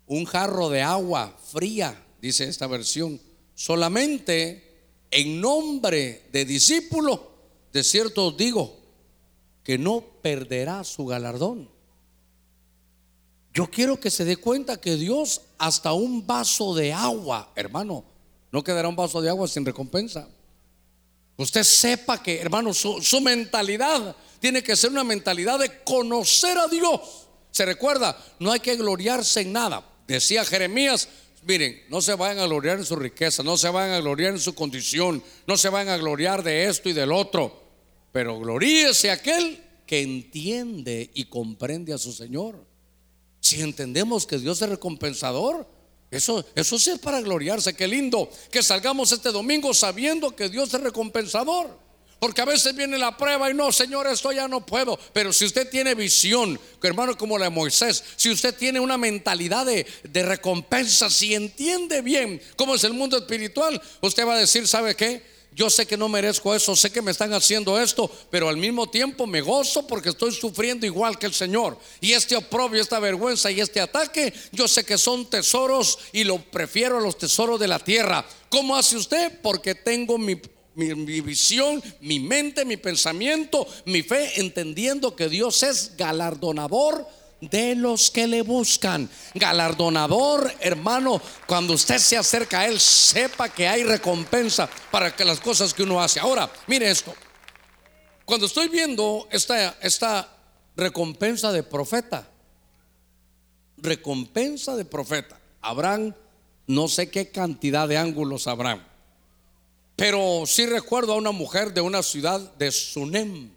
[0.07, 3.19] un jarro de agua fría, dice esta versión,
[3.55, 4.73] solamente
[5.11, 7.31] en nombre de discípulo,
[7.71, 8.79] de cierto os digo,
[9.63, 11.69] que no perderá su galardón.
[13.53, 18.03] Yo quiero que se dé cuenta que Dios hasta un vaso de agua, hermano,
[18.51, 20.27] no quedará un vaso de agua sin recompensa.
[21.37, 26.67] Usted sepa que, hermano, su, su mentalidad tiene que ser una mentalidad de conocer a
[26.67, 27.27] Dios.
[27.51, 29.92] Se recuerda, no hay que gloriarse en nada.
[30.07, 31.07] Decía Jeremías,
[31.43, 34.39] miren, no se vayan a gloriar en su riqueza, no se vayan a gloriar en
[34.39, 37.63] su condición, no se vayan a gloriar de esto y del otro,
[38.11, 42.65] pero gloríese aquel que entiende y comprende a su Señor.
[43.39, 45.67] Si entendemos que Dios es recompensador,
[46.09, 47.73] eso, eso sí es para gloriarse.
[47.73, 51.82] Qué lindo que salgamos este domingo sabiendo que Dios es recompensador.
[52.23, 54.97] Porque a veces viene la prueba y no, Señor, esto ya no puedo.
[55.11, 59.65] Pero si usted tiene visión, hermano, como la de Moisés, si usted tiene una mentalidad
[59.65, 64.65] de, de recompensa, si entiende bien cómo es el mundo espiritual, usted va a decir,
[64.69, 65.21] ¿sabe qué?
[65.53, 68.89] Yo sé que no merezco eso, sé que me están haciendo esto, pero al mismo
[68.89, 71.77] tiempo me gozo porque estoy sufriendo igual que el Señor.
[71.99, 76.37] Y este oprobio, esta vergüenza y este ataque, yo sé que son tesoros y lo
[76.37, 78.25] prefiero a los tesoros de la tierra.
[78.47, 79.41] ¿Cómo hace usted?
[79.41, 80.37] Porque tengo mi
[80.75, 87.07] mi, visión, mi mente, mi pensamiento, mi fe, entendiendo que Dios es galardonador
[87.41, 89.09] de los que le buscan.
[89.33, 95.39] Galardonador, hermano, cuando usted se acerca a Él, sepa que hay recompensa para que las
[95.39, 96.19] cosas que uno hace.
[96.19, 97.13] Ahora, mire esto.
[98.25, 100.29] Cuando estoy viendo esta, esta
[100.75, 102.27] recompensa de profeta,
[103.77, 106.15] recompensa de profeta, habrán
[106.65, 108.92] no sé qué cantidad de ángulos habrán.
[110.03, 113.49] Pero sí recuerdo a una mujer de una ciudad de Sunem.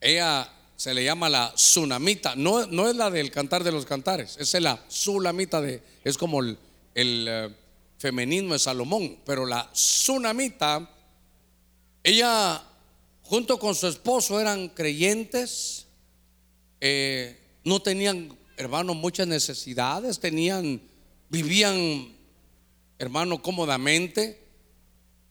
[0.00, 2.34] Ella se le llama la Tsunamita.
[2.34, 6.40] No, no es la del cantar de los cantares, es la Sulamita de, es como
[6.40, 6.58] el,
[6.96, 7.50] el eh,
[8.02, 9.20] de Salomón.
[9.24, 10.90] Pero la Tsunamita
[12.02, 12.60] ella
[13.22, 15.86] junto con su esposo eran creyentes,
[16.80, 20.80] eh, no tenían, hermano, muchas necesidades, tenían,
[21.30, 22.12] vivían,
[22.98, 24.43] hermano, cómodamente,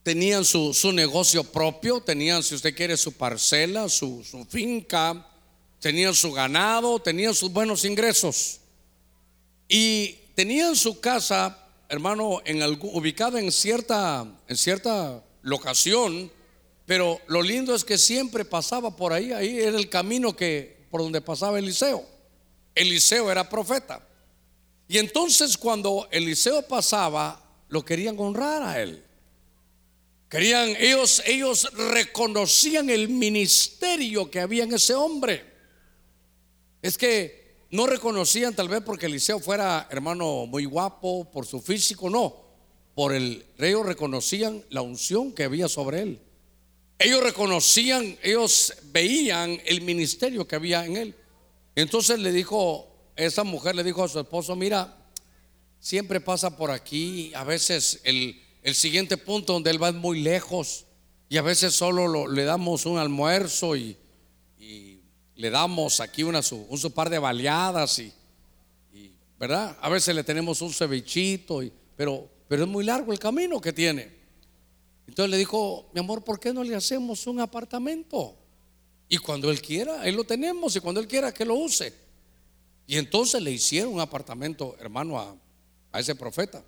[0.04, 5.26] tenían su, su negocio propio, tenían, si usted quiere, su parcela, su, su finca,
[5.80, 8.60] tenían su ganado, tenían sus buenos ingresos.
[9.68, 16.32] Y tenían su casa, hermano, en ubicada en cierta, en cierta locación,
[16.86, 21.02] pero lo lindo es que siempre pasaba por ahí, ahí era el camino que por
[21.02, 22.06] donde pasaba Eliseo.
[22.76, 24.06] Eliseo era profeta.
[24.88, 29.04] Y entonces cuando Eliseo pasaba, lo querían honrar a él.
[30.34, 35.46] Querían ellos ellos reconocían el ministerio que había en ese hombre.
[36.82, 42.10] Es que no reconocían tal vez porque Eliseo fuera hermano muy guapo por su físico,
[42.10, 42.36] no.
[42.96, 46.20] Por el ellos reconocían la unción que había sobre él.
[46.98, 51.16] Ellos reconocían, ellos veían el ministerio que había en él.
[51.76, 54.98] Entonces le dijo, esa mujer le dijo a su esposo, mira,
[55.80, 58.43] siempre pasa por aquí, a veces el,
[58.76, 60.86] siguiente punto donde él va es muy lejos
[61.30, 63.98] y a veces solo le damos un almuerzo y,
[65.36, 68.14] le damos aquí una, un su par de baleadas y,
[69.40, 69.76] ¿verdad?
[69.82, 73.74] A veces le tenemos un cevichito, y, pero, pero es muy largo el camino que
[73.74, 74.10] tiene.
[75.08, 78.38] Entonces le dijo, mi amor, ¿por qué no le hacemos un apartamento?
[79.10, 81.94] Y cuando él quiera, ahí lo tenemos, y cuando él quiera, que lo use.
[82.88, 86.64] Y entonces le hicieron un apartamento, hermano, a, ese profeta.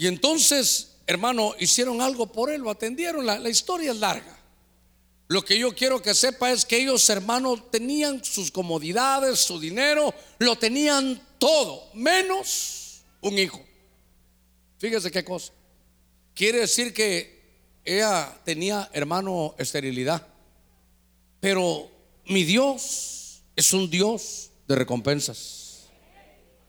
[0.00, 3.26] Y entonces, hermano, hicieron algo por él, lo atendieron.
[3.26, 4.34] La, la historia es larga.
[5.28, 10.14] Lo que yo quiero que sepa es que ellos, hermanos, tenían sus comodidades, su dinero,
[10.38, 13.62] lo tenían todo, menos un hijo.
[14.78, 15.52] Fíjese qué cosa.
[16.32, 17.38] Quiere decir que
[17.84, 20.26] ella tenía, hermano, esterilidad.
[21.40, 21.90] Pero
[22.24, 25.90] mi Dios es un Dios de recompensas.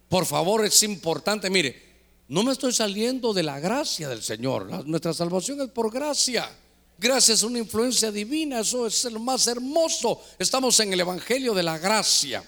[0.09, 1.49] Por favor, es importante.
[1.49, 1.90] Mire,
[2.31, 4.87] no me estoy saliendo de la gracia del Señor.
[4.87, 6.49] nuestra salvación es por gracia.
[6.97, 8.61] Gracia es una influencia divina.
[8.61, 10.21] Eso es lo más hermoso.
[10.39, 12.43] Estamos en el Evangelio de la gracia.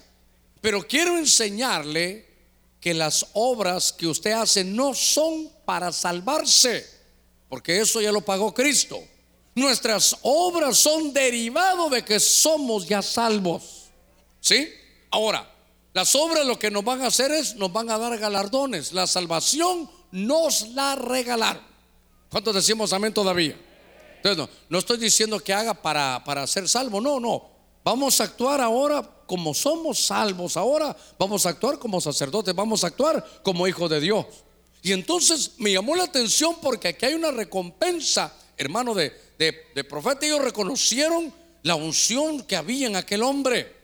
[0.61, 2.25] Pero quiero enseñarle
[2.79, 6.93] que las obras que usted hace no son para salvarse
[7.53, 8.99] porque eso ya lo pagó Cristo.
[9.53, 13.91] Nuestras obras son derivado de que somos ya salvos.
[14.39, 14.73] ¿Sí?
[15.11, 15.52] Ahora,
[15.93, 18.93] las obras lo que nos van a hacer es, nos van a dar galardones.
[18.93, 21.63] La salvación nos la regalaron.
[22.29, 23.59] ¿Cuántos decimos amén todavía?
[24.17, 27.53] Entonces, no, no estoy diciendo que haga para, para ser salvo, no, no.
[27.83, 32.87] Vamos a actuar ahora como somos salvos, ahora vamos a actuar como sacerdotes, vamos a
[32.87, 34.25] actuar como hijos de Dios.
[34.81, 40.25] Y entonces me llamó la atención porque aquí hay una recompensa, hermano, de, de, profeta.
[40.25, 43.82] Ellos reconocieron la unción que había en aquel hombre.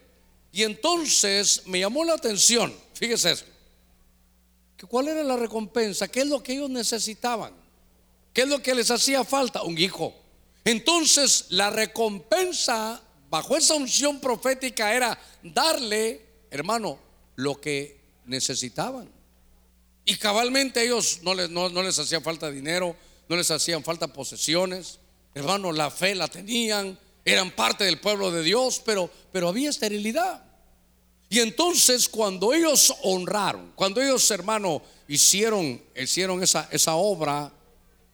[0.52, 3.52] Y entonces me llamó la atención, fíjese esto,
[4.76, 7.54] que cuál era la recompensa, qué es lo que ellos necesitaban,
[8.34, 10.16] qué es lo que les hacía falta, un hijo.
[10.66, 17.00] Entonces la recompensa bajo esa unción profética era darle, hermano,
[17.36, 19.10] lo que necesitaban.
[20.06, 22.95] Y cabalmente ellos no les, no, les hacía falta dinero,
[23.28, 25.00] no les hacían falta posesiones.
[25.36, 30.43] Hermano, la fe la tenían, eran parte del pueblo de Dios, pero, pero había esterilidad.
[31.30, 37.51] Y entonces cuando ellos honraron, cuando ellos, hermano, hicieron, hicieron esa, esa obra,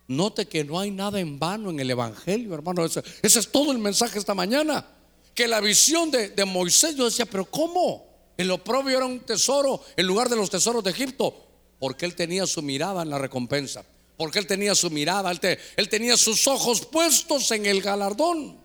[0.07, 2.85] note que no hay nada en vano en el Evangelio, hermano.
[2.85, 4.85] Ese, es todo el mensaje esta mañana.
[5.33, 8.05] Que la visión de, de Moisés, yo decía, pero ¿cómo?
[8.37, 11.45] El oprobio era un tesoro en lugar de los tesoros de Egipto.
[11.79, 13.85] Porque él tenía su mirada en la recompensa.
[14.17, 18.57] Porque él tenía su mirada, él, tenía sus ojos puestos en el galardón.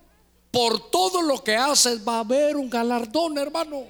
[0.51, 3.85] Por todo lo que haces va a haber un galardón, hermano.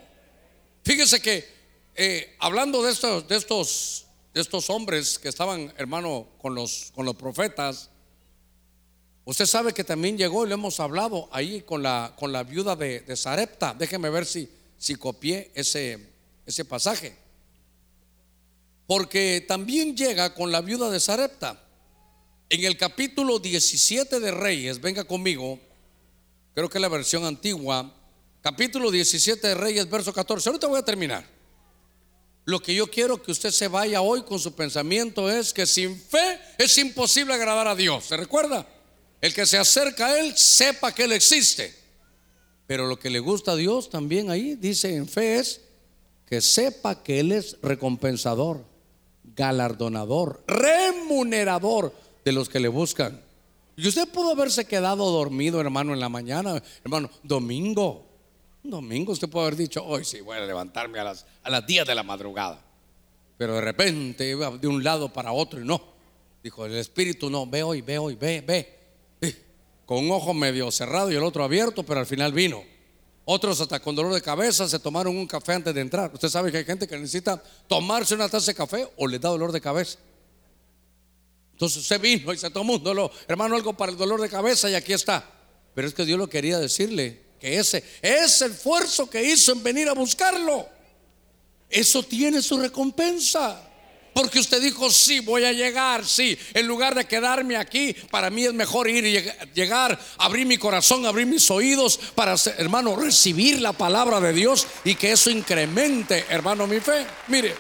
[0.85, 1.47] Fíjese que
[1.95, 7.07] eh, hablando de estos, de estos, de estos hombres que estaban, hermano, con los, con
[7.07, 7.91] los profetas,
[9.25, 12.77] usted sabe que también llegó y lo hemos hablado ahí con la, con la viuda
[12.77, 13.75] de, de Sarepta.
[13.75, 15.99] Déjeme ver si, si copié ese,
[16.47, 17.17] ese pasaje
[18.91, 21.65] porque también llega con la viuda de Sarepta.
[22.49, 25.61] En el capítulo 17 de Reyes, venga conmigo,
[26.55, 27.95] creo que es la versión antigua,
[28.41, 30.49] capítulo 17 de Reyes, verso 14.
[30.49, 31.25] Ahorita voy a terminar.
[32.45, 36.01] Lo que yo quiero que usted se vaya hoy con su pensamiento es que sin
[36.01, 38.07] fe es imposible agradar a Dios.
[38.07, 38.67] ¿Se recuerda?
[39.21, 41.75] El que se acerca a Él sepa que Él existe.
[42.67, 45.61] Pero lo que le gusta a Dios también ahí dice en fe es
[46.27, 48.65] que sepa que Él es recompensador
[49.41, 51.95] galardonador, remunerador
[52.25, 53.23] de los que le buscan.
[53.81, 58.07] Y usted pudo haberse quedado dormido, hermano, en la mañana, hermano, domingo.
[58.63, 61.87] domingo usted puede haber dicho, hoy sí, voy a levantarme a las, a las 10
[61.87, 62.63] de la madrugada.
[63.39, 65.81] Pero de repente iba de un lado para otro y no.
[66.43, 68.81] Dijo, el espíritu no, ve hoy, ve hoy, ve, ve.
[69.87, 72.63] Con un ojo medio cerrado y el otro abierto, pero al final vino.
[73.25, 76.11] Otros hasta con dolor de cabeza se tomaron un café antes de entrar.
[76.13, 79.31] Usted sabe que hay gente que necesita tomarse una taza de café o le da
[79.31, 79.99] dolor de cabeza.
[81.61, 84.71] Entonces se vino y se tomó un dolor, hermano, algo para el dolor de cabeza
[84.71, 85.23] y aquí está.
[85.75, 89.87] Pero es que Dios lo quería decirle que ese, ese esfuerzo que hizo en venir
[89.91, 90.67] a buscarlo,
[91.69, 93.63] eso tiene su recompensa.
[94.15, 96.39] Porque usted dijo, sí, voy a llegar, sí.
[96.55, 101.05] En lugar de quedarme aquí, para mí es mejor ir y llegar, abrir mi corazón,
[101.05, 106.67] abrir mis oídos para, hermano, recibir la palabra de Dios y que eso incremente, hermano,
[106.67, 107.05] mi fe.
[107.29, 107.55] Mire,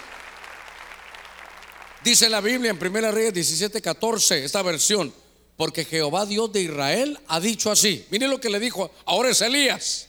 [2.05, 5.13] dice la Biblia en 1 Reyes 17, 14, esta versión,
[5.57, 8.05] porque Jehová Dios de Israel ha dicho así.
[8.11, 10.09] Mire lo que le dijo, ahora es Elías.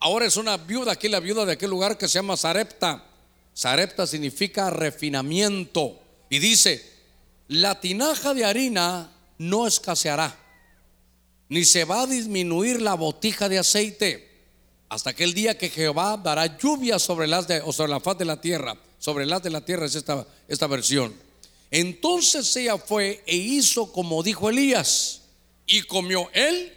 [0.00, 3.04] Ahora es una viuda, aquí la viuda de aquel lugar que se llama Sarepta.
[3.52, 5.98] Sarepta significa refinamiento.
[6.30, 6.84] Y dice,
[7.48, 10.36] la tinaja de harina no escaseará,
[11.48, 14.28] ni se va a disminuir la botija de aceite,
[14.88, 18.24] hasta aquel día que Jehová dará lluvia sobre las de, o sobre la faz de
[18.24, 18.76] la tierra.
[18.98, 21.14] Sobre las de la tierra es esta, esta versión.
[21.70, 25.22] Entonces ella fue e hizo como dijo Elías,
[25.66, 26.72] y comió él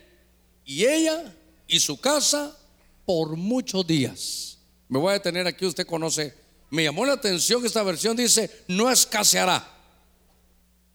[0.66, 1.34] y ella
[1.68, 2.58] y su casa
[3.06, 4.58] por muchos días.
[4.90, 8.50] Me voy a detener aquí, usted conoce me llamó la atención que esta versión dice,
[8.70, 9.68] no escaseará.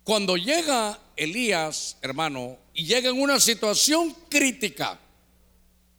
[0.03, 4.99] Cuando llega Elías, hermano, y llega en una situación crítica,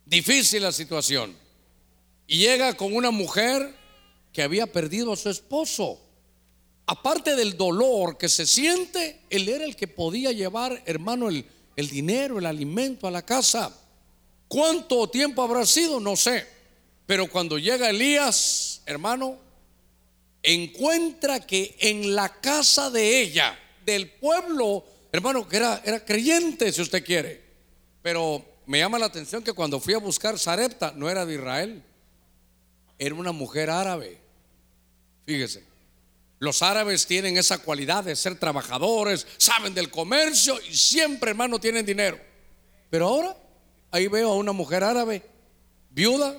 [0.03, 1.35] difícil la situación,
[2.25, 3.75] y llega con una mujer
[4.33, 6.01] que había perdido a su esposo.
[6.89, 12.39] Aparte del dolor que se siente, él era el que podía llevar, hermano, el, dinero,
[12.39, 13.77] el alimento a la casa.
[14.47, 15.99] ¿Cuánto tiempo habrá sido?
[15.99, 16.47] No sé.
[17.05, 19.37] Pero cuando llega Elías, hermano,
[20.41, 26.81] encuentra que en la casa de ella, del pueblo, hermano, que era, era creyente, si
[26.81, 27.43] usted quiere,
[28.01, 31.83] pero me llama la atención que cuando fui a buscar Sarepta, no era de Israel,
[32.97, 34.21] era una mujer árabe.
[35.25, 35.66] Fíjese,
[36.39, 41.85] los árabes tienen esa cualidad de ser trabajadores, saben del comercio y siempre, hermano, tienen
[41.85, 42.19] dinero.
[42.89, 43.35] Pero ahora,
[43.91, 45.23] ahí veo a una mujer árabe,
[45.89, 46.35] viuda,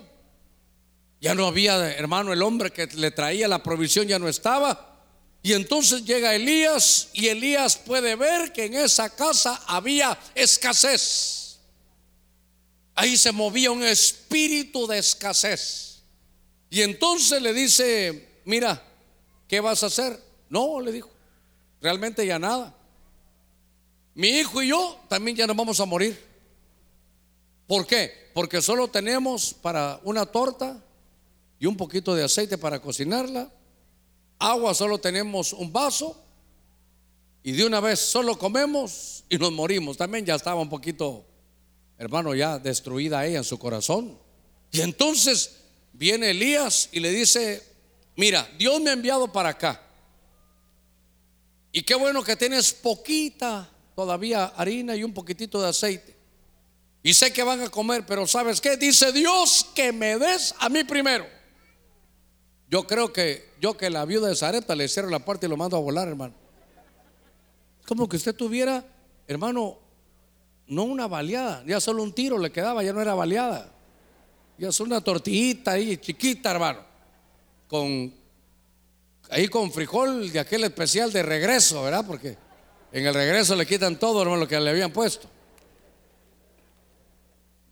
[1.20, 5.02] ya no había, hermano, el hombre que le traía la provisión ya no estaba.
[5.42, 11.58] Y entonces llega Elías y Elías puede ver que en esa casa había escasez.
[12.94, 16.02] Ahí se movía un espíritu de escasez.
[16.70, 18.87] Y entonces le dice, mira,
[19.48, 20.22] ¿qué vas a hacer?
[20.48, 21.10] No, le dijo,
[21.80, 22.74] realmente ya nada.
[24.14, 26.18] Mi hijo y yo también ya nos vamos a morir.
[27.66, 28.30] ¿Por qué?
[28.34, 30.82] Porque solo tenemos para una torta
[31.58, 33.50] y un poquito de aceite para cocinarla.
[34.38, 36.16] Agua solo tenemos un vaso
[37.42, 39.96] y de una vez solo comemos y nos morimos.
[39.96, 41.24] También ya estaba un poquito,
[41.98, 44.18] hermano, ya destruida ella en su corazón.
[44.70, 45.56] Y entonces
[45.92, 47.62] viene Elías y le dice,
[48.18, 49.80] mira, Dios me ha enviado para acá.
[51.72, 56.16] Y qué bueno que tienes poquita todavía harina y un poquitito de aceite.
[57.02, 58.76] Y sé que van a comer, pero ¿sabes qué?
[58.76, 61.26] Dice Dios que me des a mí primero.
[62.68, 65.56] Yo creo que yo que la viuda de Zarepta le cierro la puerta y lo
[65.56, 66.34] mando a volar, hermano.
[67.86, 68.84] Como que usted tuviera,
[69.26, 69.78] hermano,
[70.66, 73.72] no una baleada, ya solo un tiro le quedaba, ya no era baleada.
[74.58, 76.87] Ya es una tortillita ahí, chiquita, hermano.
[77.68, 78.14] Con
[79.30, 82.04] ahí con frijol de aquel especial de regreso, ¿verdad?
[82.06, 82.36] Porque
[82.92, 85.28] en el regreso le quitan todo, hermano, lo que le habían puesto.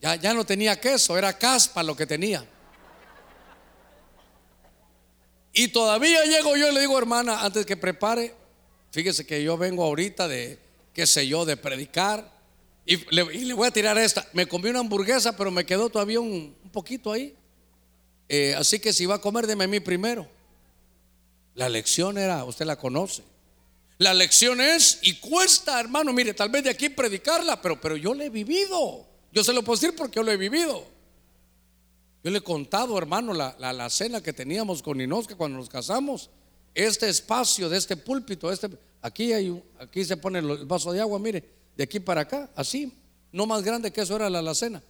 [0.01, 2.47] Ya, ya no tenía queso, era caspa lo que tenía.
[5.59, 8.34] Y todavía llego yo y le digo, hermana, antes que prepare,
[8.90, 10.59] fíjese que yo vengo ahorita de,
[10.92, 12.30] qué sé yo, de predicar.
[12.84, 14.28] Y le, voy a tirar esta.
[14.34, 17.34] Me comí una hamburguesa, pero me quedó todavía un, poquito ahí.
[18.29, 20.27] Eh, así que si va a comer, deme a mí primero.
[21.55, 23.22] La lección era, usted la conoce.
[23.99, 28.12] La lección es, y cuesta, hermano, mire, tal vez de aquí predicarla, pero, pero yo
[28.12, 29.07] la he vivido.
[29.33, 30.85] Yo se lo puedo decir porque yo lo he vivido.
[32.22, 36.29] Yo le he contado, hermano, la, la, cena que teníamos con Inosca cuando nos casamos.
[36.74, 38.68] Este espacio de este púlpito, este,
[39.01, 41.43] aquí, hay, aquí se pone el vaso de agua, mire,
[41.74, 42.93] de aquí para acá, así,
[43.33, 44.83] no más grande que eso era la alacena.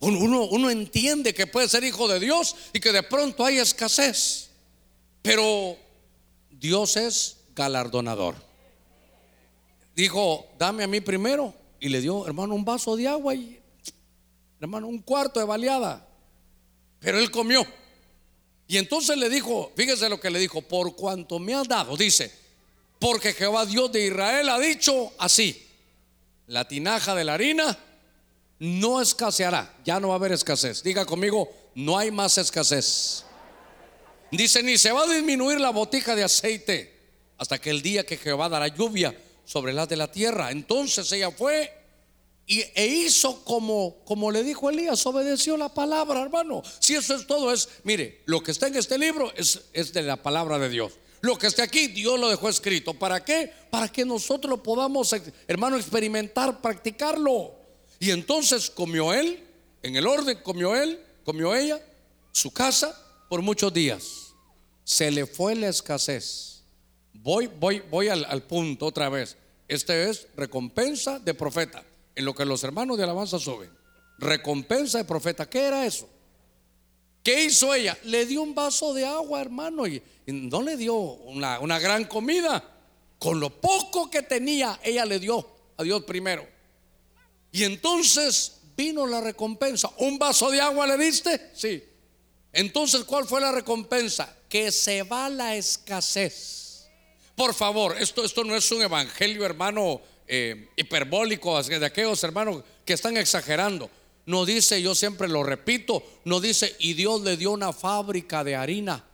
[0.00, 4.48] Uno, entiende que puede ser hijo de Dios y que de pronto hay escasez,
[5.20, 5.76] pero
[6.50, 8.34] Dios es galardonador.
[9.94, 13.60] Dijo, dame a mí primero y le dio, hermano, un vaso de agua y,
[14.58, 16.06] hermano, un cuarto de baleada.
[16.98, 17.66] Pero él comió.
[18.66, 22.32] Y entonces le dijo, fíjese lo que le dijo, por cuanto me has dado, dice,
[22.98, 25.66] porque Jehová Dios de Israel ha dicho así,
[26.46, 27.78] la tinaja de la harina
[28.60, 30.82] no escaseará, ya no va a haber escasez.
[30.82, 33.24] Diga conmigo, no hay más escasez.
[34.30, 37.00] Dice, ni se va a disminuir la botija de aceite
[37.38, 40.50] hasta que el día que Jehová dará lluvia sobre las de la tierra.
[40.50, 41.72] Entonces ella fue
[42.46, 46.62] y, e hizo como, como le dijo Elías, obedeció la palabra, hermano.
[46.80, 50.02] Si eso es todo, es, mire, lo que está en este libro es, es de
[50.02, 50.92] la palabra de Dios.
[51.22, 52.92] Lo que está aquí, Dios lo dejó escrito.
[52.92, 53.50] ¿Para qué?
[53.70, 55.14] Para que nosotros podamos,
[55.48, 57.59] hermano, experimentar, practicarlo.
[58.02, 59.46] Y entonces comió él,
[59.82, 61.78] en el orden, comió él, comió ella,
[62.32, 62.98] su casa,
[63.28, 64.32] por muchos días.
[64.84, 66.62] Se le fue la escasez.
[67.12, 69.36] Voy, voy, voy al, punto otra vez.
[69.68, 71.84] Este es recompensa de profeta,
[72.16, 73.70] en lo que los hermanos de alabanza suben.
[74.18, 75.48] Recompensa de profeta.
[75.48, 76.08] ¿Qué era eso?
[77.22, 77.98] ¿Qué hizo ella?
[78.04, 82.64] Le dio un vaso de agua, hermano, y, no le dio una, una gran comida.
[83.18, 85.46] Con lo poco que tenía, ella le dio
[85.76, 86.59] a Dios primero.
[87.52, 89.90] Y entonces vino la recompensa.
[89.98, 91.50] ¿Un vaso de agua le diste?
[91.54, 91.82] Sí.
[92.52, 94.34] Entonces, ¿cuál fue la recompensa?
[94.48, 96.88] Que se va la escasez.
[97.34, 102.92] Por favor, esto, esto no es un evangelio, hermano, eh, hiperbólico de aquellos hermanos que
[102.92, 103.90] están exagerando.
[104.26, 108.54] No dice, yo siempre lo repito, no dice, y Dios le dio una fábrica de
[108.54, 109.04] harina.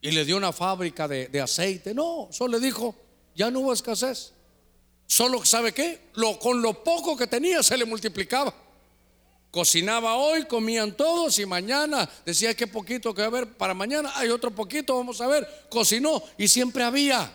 [0.00, 1.94] Y le dio una fábrica de, aceite.
[1.94, 2.96] No, solo le dijo,
[3.34, 4.32] ya no hubo escasez.
[5.06, 8.54] Solo sabe qué, lo, con lo poco que tenía se le multiplicaba.
[9.50, 14.50] Cocinaba hoy, comían todos y mañana decía que poquito que haber para mañana, hay otro
[14.50, 15.48] poquito, vamos a ver.
[15.70, 17.32] Cocinó y siempre había.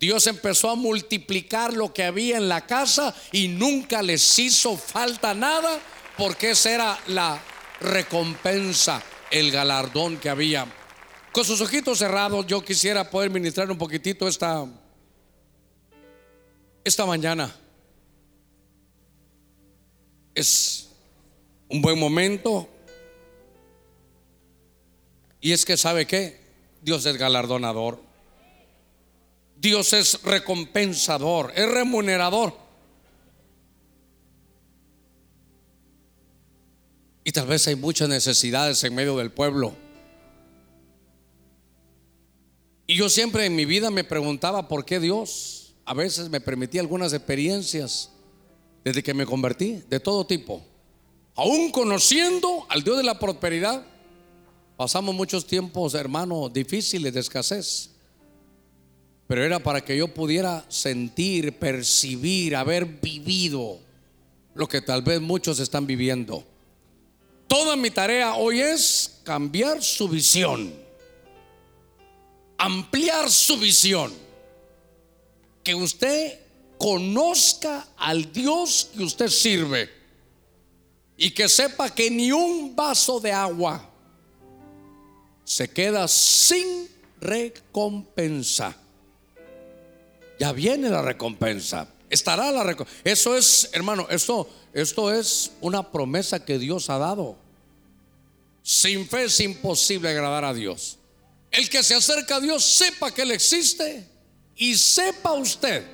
[0.00, 5.34] Dios empezó a multiplicar lo que había en la casa y nunca les hizo falta
[5.34, 5.78] nada
[6.16, 7.40] porque esa era la
[7.80, 10.66] recompensa, el galardón que había.
[11.32, 14.66] Con sus ojitos cerrados yo quisiera poder ministrar un poquitito esta
[16.84, 17.54] esta mañana
[20.34, 20.88] es
[21.68, 22.68] un buen momento.
[25.40, 26.40] Y es que sabe que
[26.82, 28.00] Dios es galardonador.
[29.56, 32.54] Dios es recompensador, es remunerador.
[37.24, 39.74] Y tal vez hay muchas necesidades en medio del pueblo.
[42.86, 46.78] Y yo siempre en mi vida me preguntaba por qué Dios a veces me permití
[46.78, 48.10] algunas experiencias
[48.84, 50.62] desde que me convertí, de todo tipo.
[51.34, 53.84] Aún conociendo al Dios de la prosperidad,
[54.76, 57.90] pasamos muchos tiempos, hermano, difíciles de escasez.
[59.26, 63.78] Pero era para que yo pudiera sentir, percibir, haber vivido
[64.54, 66.44] lo que tal vez muchos están viviendo.
[67.46, 70.72] Toda mi tarea hoy es cambiar su visión,
[72.58, 74.29] ampliar su visión
[75.62, 76.38] que usted
[76.78, 79.90] conozca al Dios que usted sirve
[81.16, 83.86] y que sepa que ni un vaso de agua
[85.44, 86.88] se queda sin
[87.20, 88.74] recompensa.
[90.38, 91.86] Ya viene la recompensa.
[92.08, 93.02] Estará la recompensa.
[93.04, 97.36] Eso es, hermano, esto, esto es una promesa que Dios ha dado.
[98.62, 100.98] Sin fe es imposible agradar a Dios.
[101.50, 104.09] El que se acerca a Dios sepa que Él existe
[104.60, 105.86] y sepa usted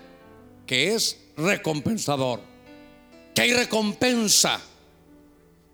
[0.67, 2.41] que es recompensador,
[3.33, 4.61] que hay recompensa,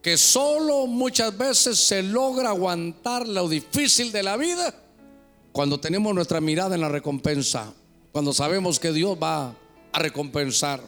[0.02, 4.74] que solo muchas veces se logra aguantar lo difícil de la vida
[5.52, 7.72] cuando tenemos nuestra mirada en la recompensa,
[8.12, 9.56] cuando sabemos que Dios va
[9.90, 10.82] a recompensar.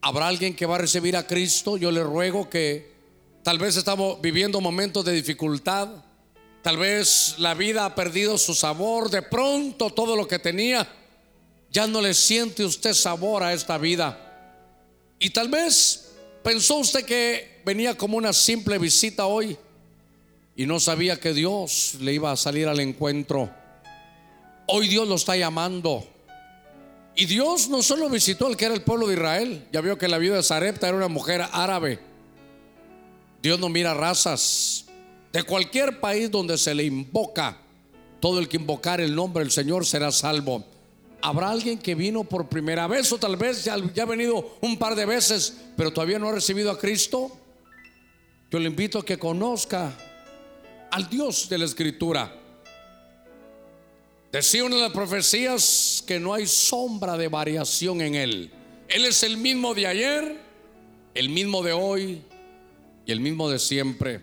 [0.00, 1.76] ¿Habrá alguien que va a recibir a Cristo?
[1.76, 2.94] Yo le ruego que
[3.42, 5.88] tal vez estamos viviendo momentos de dificultad,
[6.68, 10.86] Tal vez la vida ha perdido su sabor, de pronto todo lo que tenía,
[11.70, 14.76] ya no le siente usted sabor a esta vida.
[15.18, 16.10] Y tal vez
[16.42, 19.56] pensó usted que venía como una simple visita hoy
[20.56, 23.50] y no sabía que Dios le iba a salir al encuentro.
[24.66, 26.06] Hoy Dios lo está llamando.
[27.16, 30.06] Y Dios no solo visitó al que era el pueblo de Israel, ya vio que
[30.06, 31.98] la viuda de Sarepta era una mujer árabe.
[33.40, 34.84] Dios no mira razas,
[35.32, 37.58] de cualquier país donde se le invoca,
[38.20, 40.64] todo el que invocar el nombre del Señor será salvo.
[41.20, 44.78] Habrá alguien que vino por primera vez o tal vez ya, ya ha venido un
[44.78, 47.36] par de veces, pero todavía no ha recibido a Cristo.
[48.50, 49.96] Yo le invito a que conozca
[50.90, 52.34] al Dios de la Escritura.
[54.32, 58.50] Decía una de las profecías que no hay sombra de variación en Él.
[58.88, 60.40] Él es el mismo de ayer,
[61.14, 62.22] el mismo de hoy
[63.06, 64.20] y el mismo de siempre.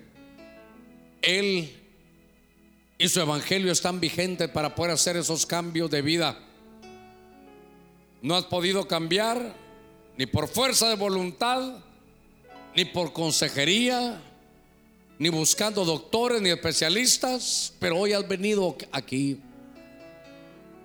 [1.26, 1.72] Él
[2.98, 6.40] y su evangelio están vigentes para poder hacer esos cambios de vida.
[8.22, 9.56] No has podido cambiar
[10.18, 11.80] ni por fuerza de voluntad,
[12.76, 14.22] ni por consejería,
[15.18, 19.40] ni buscando doctores ni especialistas, pero hoy has venido aquí.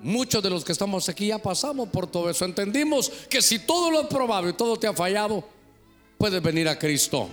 [0.02, 2.44] Muchos de los que estamos aquí ya pasamos por todo eso.
[2.44, 5.44] Entendimos que si todo lo has probado y todo te ha fallado,
[6.16, 7.28] puedes venir a Cristo.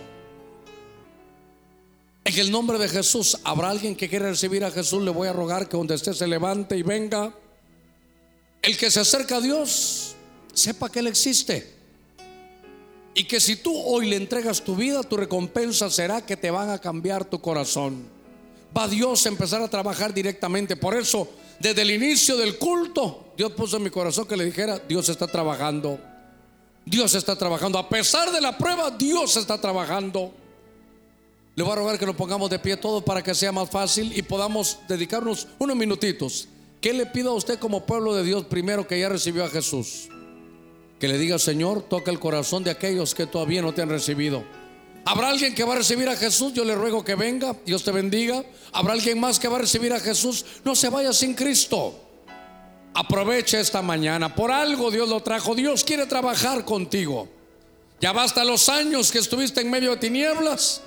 [2.28, 5.02] En el nombre de Jesús, ¿habrá alguien que quiera recibir a Jesús?
[5.02, 7.34] Le voy a rogar que donde esté se levante y venga.
[8.60, 10.14] El que se acerca a Dios,
[10.52, 11.72] sepa que Él existe.
[13.14, 16.68] Y que si tú hoy le entregas tu vida, tu recompensa será que te van
[16.68, 18.06] a cambiar tu corazón.
[18.76, 20.76] Va Dios a empezar a trabajar directamente.
[20.76, 24.78] Por eso, desde el inicio del culto, Dios puso en mi corazón que le dijera,
[24.86, 25.98] Dios está trabajando.
[26.84, 27.78] Dios está trabajando.
[27.78, 30.34] A pesar de la prueba, Dios está trabajando.
[31.58, 34.16] Le voy a rogar que nos pongamos de pie todos para que sea más fácil
[34.16, 36.46] y podamos dedicarnos unos minutitos.
[36.80, 40.08] ¿Qué le pido a usted como pueblo de Dios primero que ya recibió a Jesús?
[41.00, 44.44] Que le diga, Señor, toca el corazón de aquellos que todavía no te han recibido.
[45.04, 46.52] ¿Habrá alguien que va a recibir a Jesús?
[46.52, 48.44] Yo le ruego que venga, Dios te bendiga.
[48.70, 50.44] ¿Habrá alguien más que va a recibir a Jesús?
[50.64, 51.92] No se vaya sin Cristo.
[52.94, 54.32] Aproveche esta mañana.
[54.32, 55.56] Por algo Dios lo trajo.
[55.56, 57.28] Dios quiere trabajar contigo.
[58.00, 60.82] Ya basta los años que estuviste en medio de tinieblas.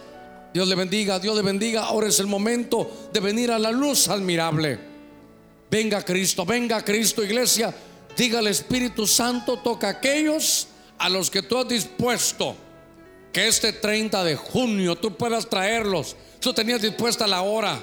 [0.53, 1.83] Dios le bendiga, Dios le bendiga.
[1.83, 4.79] Ahora es el momento de venir a la luz admirable.
[5.69, 7.73] Venga Cristo, venga Cristo, iglesia.
[8.17, 12.55] Diga al Espíritu Santo, toca a aquellos a los que tú has dispuesto
[13.31, 16.15] que este 30 de junio tú puedas traerlos.
[16.39, 17.81] Tú tenías dispuesta la hora.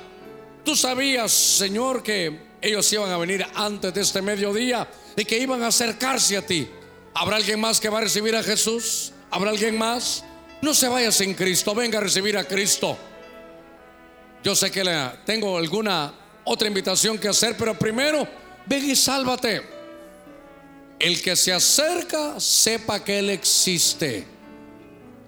[0.65, 5.63] Tú sabías, Señor, que ellos iban a venir antes de este mediodía y que iban
[5.63, 6.69] a acercarse a ti.
[7.15, 9.13] ¿Habrá alguien más que va a recibir a Jesús?
[9.31, 10.25] ¿Habrá alguien más?
[10.61, 12.97] No se vaya sin Cristo, venga a recibir a Cristo.
[14.43, 14.93] Yo sé que le,
[15.25, 16.13] tengo alguna
[16.45, 18.27] otra invitación que hacer, pero primero,
[18.67, 19.63] ven y sálvate.
[20.99, 24.27] El que se acerca, sepa que Él existe.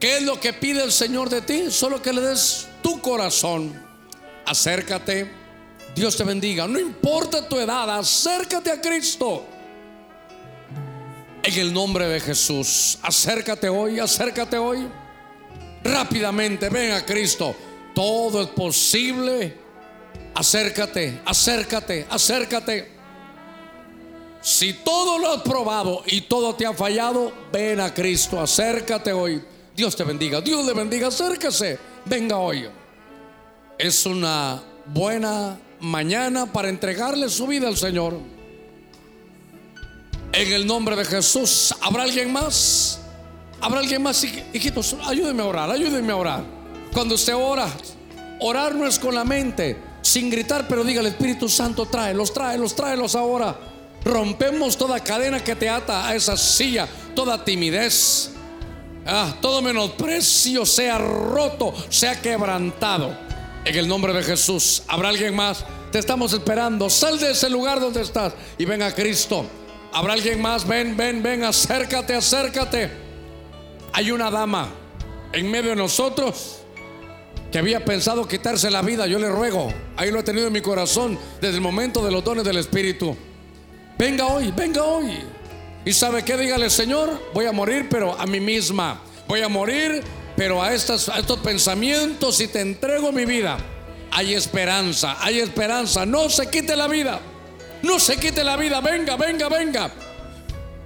[0.01, 1.71] ¿Qué es lo que pide el Señor de ti?
[1.71, 3.81] Solo que le des tu corazón.
[4.47, 5.31] Acércate.
[5.95, 6.67] Dios te bendiga.
[6.67, 9.45] No importa tu edad, acércate a Cristo.
[11.43, 14.89] En el nombre de Jesús, acércate hoy, acércate hoy
[15.85, 17.55] rápidamente, ven a Cristo.
[17.95, 19.57] Todo es posible.
[20.35, 23.01] Acércate, acércate, acércate.
[24.41, 29.43] Si todo lo has probado y todo te ha fallado, ven a Cristo, acércate hoy.
[29.77, 32.69] Dios te bendiga, Dios le bendiga, acérquese, venga hoy.
[33.79, 38.19] Es una buena mañana para entregarle su vida al Señor.
[40.33, 43.00] En el nombre de Jesús, ¿habrá alguien más?
[43.61, 46.45] Habrá alguien más, hijitos, ayúdenme a orar, ayúdenme a orar.
[46.93, 47.69] Cuando usted ora,
[48.41, 52.75] orar no es con la mente, sin gritar, pero diga el Espíritu Santo, tráelos, tráelos,
[52.75, 53.57] tráelos ahora.
[54.03, 58.31] Rompemos toda cadena que te ata a esa silla, toda timidez,
[59.07, 63.15] ah, todo menosprecio sea roto, sea quebrantado.
[63.65, 65.65] En el nombre de Jesús, ¿habrá alguien más?
[65.93, 66.89] Te estamos esperando.
[66.89, 69.45] Sal de ese lugar donde estás y ven a Cristo.
[69.93, 70.67] ¿Habrá alguien más?
[70.67, 72.91] Ven, ven, ven, acércate, acércate.
[73.93, 74.69] Hay una dama
[75.33, 76.59] en medio de nosotros
[77.51, 79.07] que había pensado quitarse la vida.
[79.07, 82.23] Yo le ruego, ahí lo he tenido en mi corazón desde el momento de los
[82.23, 83.17] dones del Espíritu.
[83.99, 85.19] Venga hoy, venga hoy.
[85.85, 89.01] Y sabe qué, dígale, Señor, voy a morir, pero a mí misma.
[89.27, 90.03] Voy a morir,
[90.37, 93.59] pero a, a estos pensamientos y te entrego mi vida.
[94.13, 96.05] Hay esperanza, hay esperanza.
[96.05, 97.21] No se quite la vida.
[97.83, 98.81] No se quite la vida.
[98.81, 99.91] Venga, venga, venga.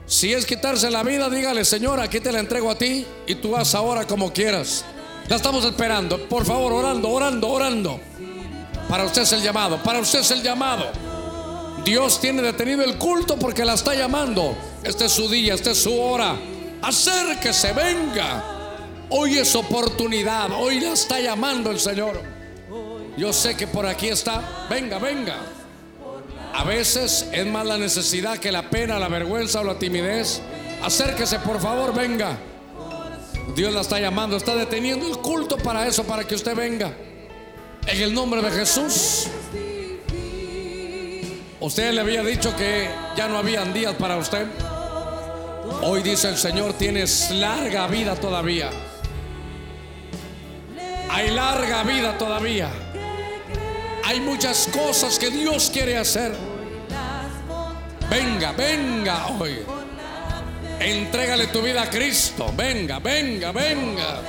[0.07, 3.53] Si es quitarse la vida, dígale, Señor, aquí te la entrego a ti y tú
[3.53, 4.85] vas ahora como quieras.
[5.29, 6.29] La estamos esperando.
[6.29, 8.01] Por favor, orando, orando, orando.
[8.89, 10.85] Para usted es el llamado, para usted es el llamado.
[11.85, 14.57] Dios tiene detenido el culto porque la está llamando.
[14.83, 16.37] Este es su día, esta es su hora.
[16.83, 18.45] Acérquese, venga.
[19.09, 22.21] Hoy es oportunidad, hoy la está llamando el Señor.
[23.17, 24.67] Yo sé que por aquí está.
[24.69, 25.54] Venga, venga.
[26.55, 30.41] A veces es más la necesidad que la pena, la vergüenza o la timidez.
[30.85, 32.39] Acérquese, por favor, venga.
[33.57, 36.93] Dios la está llamando, está deteniendo el culto para eso, para que usted venga.
[37.89, 39.27] En el nombre de Jesús.
[41.59, 44.47] Usted le había dicho que ya no habían días para usted.
[45.83, 48.71] Hoy dice el Señor, tienes larga vida todavía.
[51.11, 52.84] Hay larga vida todavía.
[54.07, 56.35] Hay muchas cosas que Dios quiere hacer.
[58.11, 59.61] Venga, venga hoy.
[60.79, 62.53] Entrégale tu vida a Cristo.
[62.55, 64.21] Venga, venga, venga.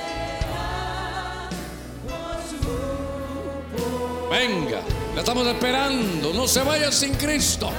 [4.30, 4.80] Venga,
[5.14, 6.32] la estamos esperando.
[6.32, 7.70] No se vaya sin Cristo.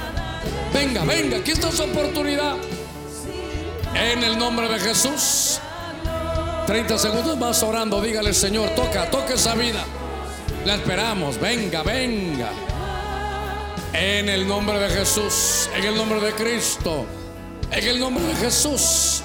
[0.72, 2.54] Venga, venga, aquí está su oportunidad.
[3.94, 5.60] En el nombre de Jesús.
[6.66, 8.00] 30 segundos más orando.
[8.00, 9.84] Dígale, Señor, toca, toca esa vida.
[10.64, 11.40] La esperamos.
[11.40, 12.50] Venga, venga.
[13.92, 15.70] En el nombre de Jesús.
[15.74, 17.06] En el nombre de Cristo.
[17.70, 19.22] En el nombre de Jesús.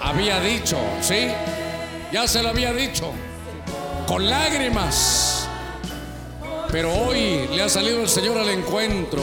[0.00, 1.28] Había dicho, ¿sí?
[2.12, 3.12] Ya se lo había dicho.
[4.06, 5.48] Con lágrimas.
[6.70, 9.22] Pero hoy le ha salido el Señor al encuentro.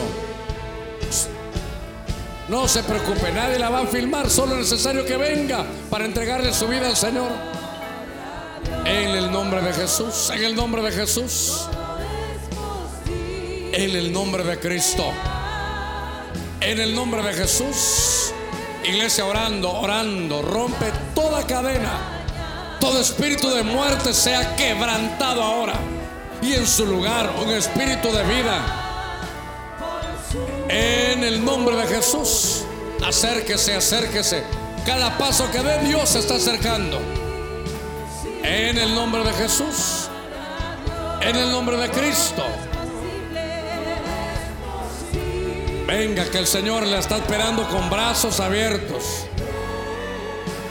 [2.47, 6.51] No se preocupe, nadie la va a filmar, solo es necesario que venga para entregarle
[6.51, 7.29] su vida al Señor.
[8.85, 11.67] En el nombre de Jesús, en el nombre de Jesús,
[13.71, 15.11] en el nombre de Cristo,
[16.61, 18.33] en el nombre de Jesús.
[18.83, 21.99] Iglesia orando, orando, rompe toda cadena,
[22.79, 25.75] todo espíritu de muerte sea quebrantado ahora
[26.41, 28.89] y en su lugar un espíritu de vida
[30.69, 32.63] en el nombre de Jesús,
[33.03, 34.43] acérquese, acérquese.
[34.85, 37.18] Cada paso que dé Dios se está acercando.
[38.43, 40.09] En el nombre de Jesús.
[41.21, 42.43] En el nombre de Cristo.
[45.85, 49.25] Venga, que el Señor le está esperando con brazos abiertos.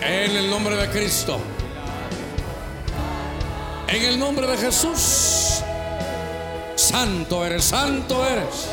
[0.00, 1.40] En el nombre de Cristo.
[3.88, 5.62] En el nombre de Jesús.
[6.76, 8.68] Santo eres, santo eres.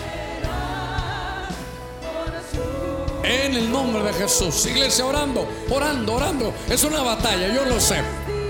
[3.24, 4.66] En el nombre de Jesús.
[4.68, 6.54] Iglesia orando, orando, orando.
[6.70, 8.02] Es una batalla, yo lo sé.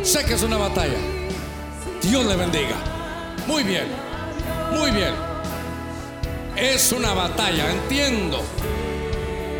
[0.05, 0.97] Sé que es una batalla.
[2.03, 2.75] Dios le bendiga.
[3.47, 3.87] Muy bien,
[4.71, 5.15] muy bien.
[6.55, 8.43] Es una batalla, entiendo.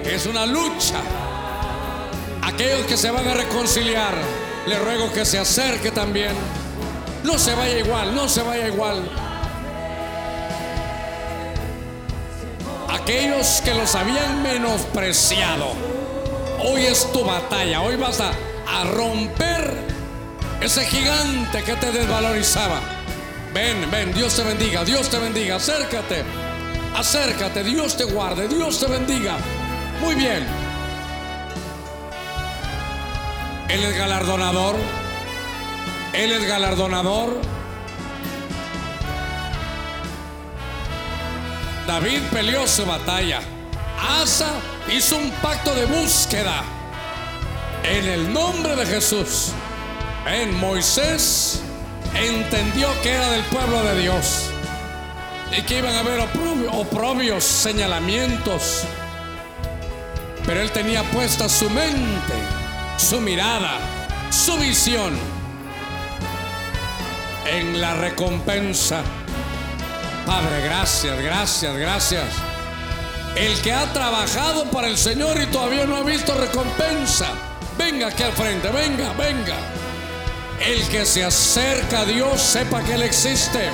[0.06, 1.02] Es una lucha.
[2.44, 4.14] Aquellos que se van a reconciliar,
[4.68, 6.34] le ruego que se acerque también.
[7.24, 9.02] No se vaya igual, no se vaya igual.
[13.06, 15.74] aquellos que los habían menospreciado.
[16.64, 18.32] Hoy es tu batalla, hoy vas a,
[18.68, 19.85] a romper
[20.66, 22.80] ese gigante que te desvalorizaba.
[23.54, 26.24] Ven, ven, Dios te bendiga, Dios te bendiga, acércate,
[26.96, 29.38] acércate, Dios te guarde, Dios te bendiga.
[30.02, 30.46] Muy bien.
[33.70, 34.76] Él es galardonador,
[36.14, 37.40] Él es galardonador.
[41.86, 43.40] David peleó su batalla.
[44.24, 44.50] Asa
[44.92, 46.64] hizo un pacto de búsqueda.
[47.84, 49.52] En el nombre de Jesús.
[50.26, 51.62] En Moisés
[52.16, 54.50] entendió que era del pueblo de Dios.
[55.58, 56.20] Y que iban a haber
[56.72, 58.84] oprobios, señalamientos.
[60.46, 62.34] Pero él tenía puesta su mente,
[62.98, 63.80] su mirada,
[64.32, 65.14] su visión
[67.46, 69.04] en la recompensa
[70.26, 72.26] Padre, gracias, gracias, gracias.
[73.36, 77.28] El que ha trabajado para el Señor y todavía no ha visto recompensa,
[77.78, 79.58] venga aquí al frente, venga, venga.
[80.66, 83.70] El que se acerca a Dios sepa que Él existe.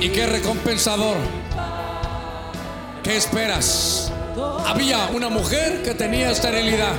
[0.00, 1.16] Y que recompensador.
[3.04, 4.10] ¿Qué esperas?
[4.66, 6.96] Había una mujer que tenía esterilidad.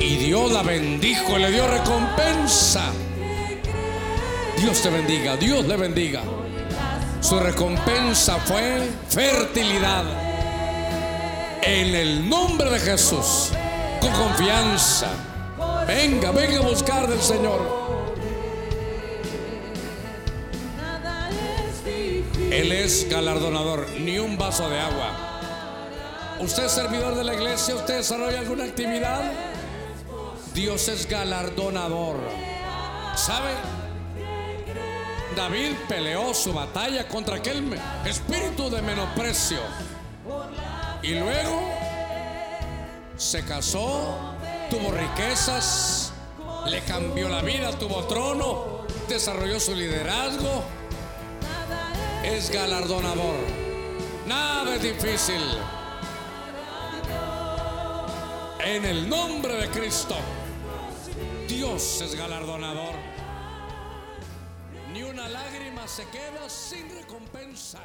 [0.00, 2.84] Y Dios la bendijo le dio recompensa.
[4.56, 6.22] Dios te bendiga, Dios le bendiga.
[7.20, 10.04] Su recompensa fue fertilidad.
[11.60, 13.50] En el nombre de Jesús,
[14.00, 15.27] con confianza.
[15.88, 17.60] Venga, venga a buscar del Señor.
[22.52, 25.38] Él es galardonador, ni un vaso de agua.
[26.40, 27.74] ¿Usted es servidor de la iglesia?
[27.74, 29.32] ¿Usted desarrolla alguna actividad?
[30.52, 32.18] Dios es galardonador.
[33.16, 33.52] ¿Sabe?
[35.34, 37.64] David peleó su batalla contra aquel
[38.04, 39.60] espíritu de menosprecio.
[41.02, 41.62] Y luego
[43.16, 44.36] se casó,
[44.70, 46.12] tuvo riquezas,
[46.66, 50.64] le cambió la vida, tuvo trono, desarrolló su liderazgo.
[52.22, 53.36] Es galardonador.
[54.26, 55.42] Nada es difícil.
[58.60, 60.16] En el nombre de Cristo,
[61.48, 62.94] Dios es galardonador.
[64.92, 67.80] Ni una lágrima se queda sin recompensa.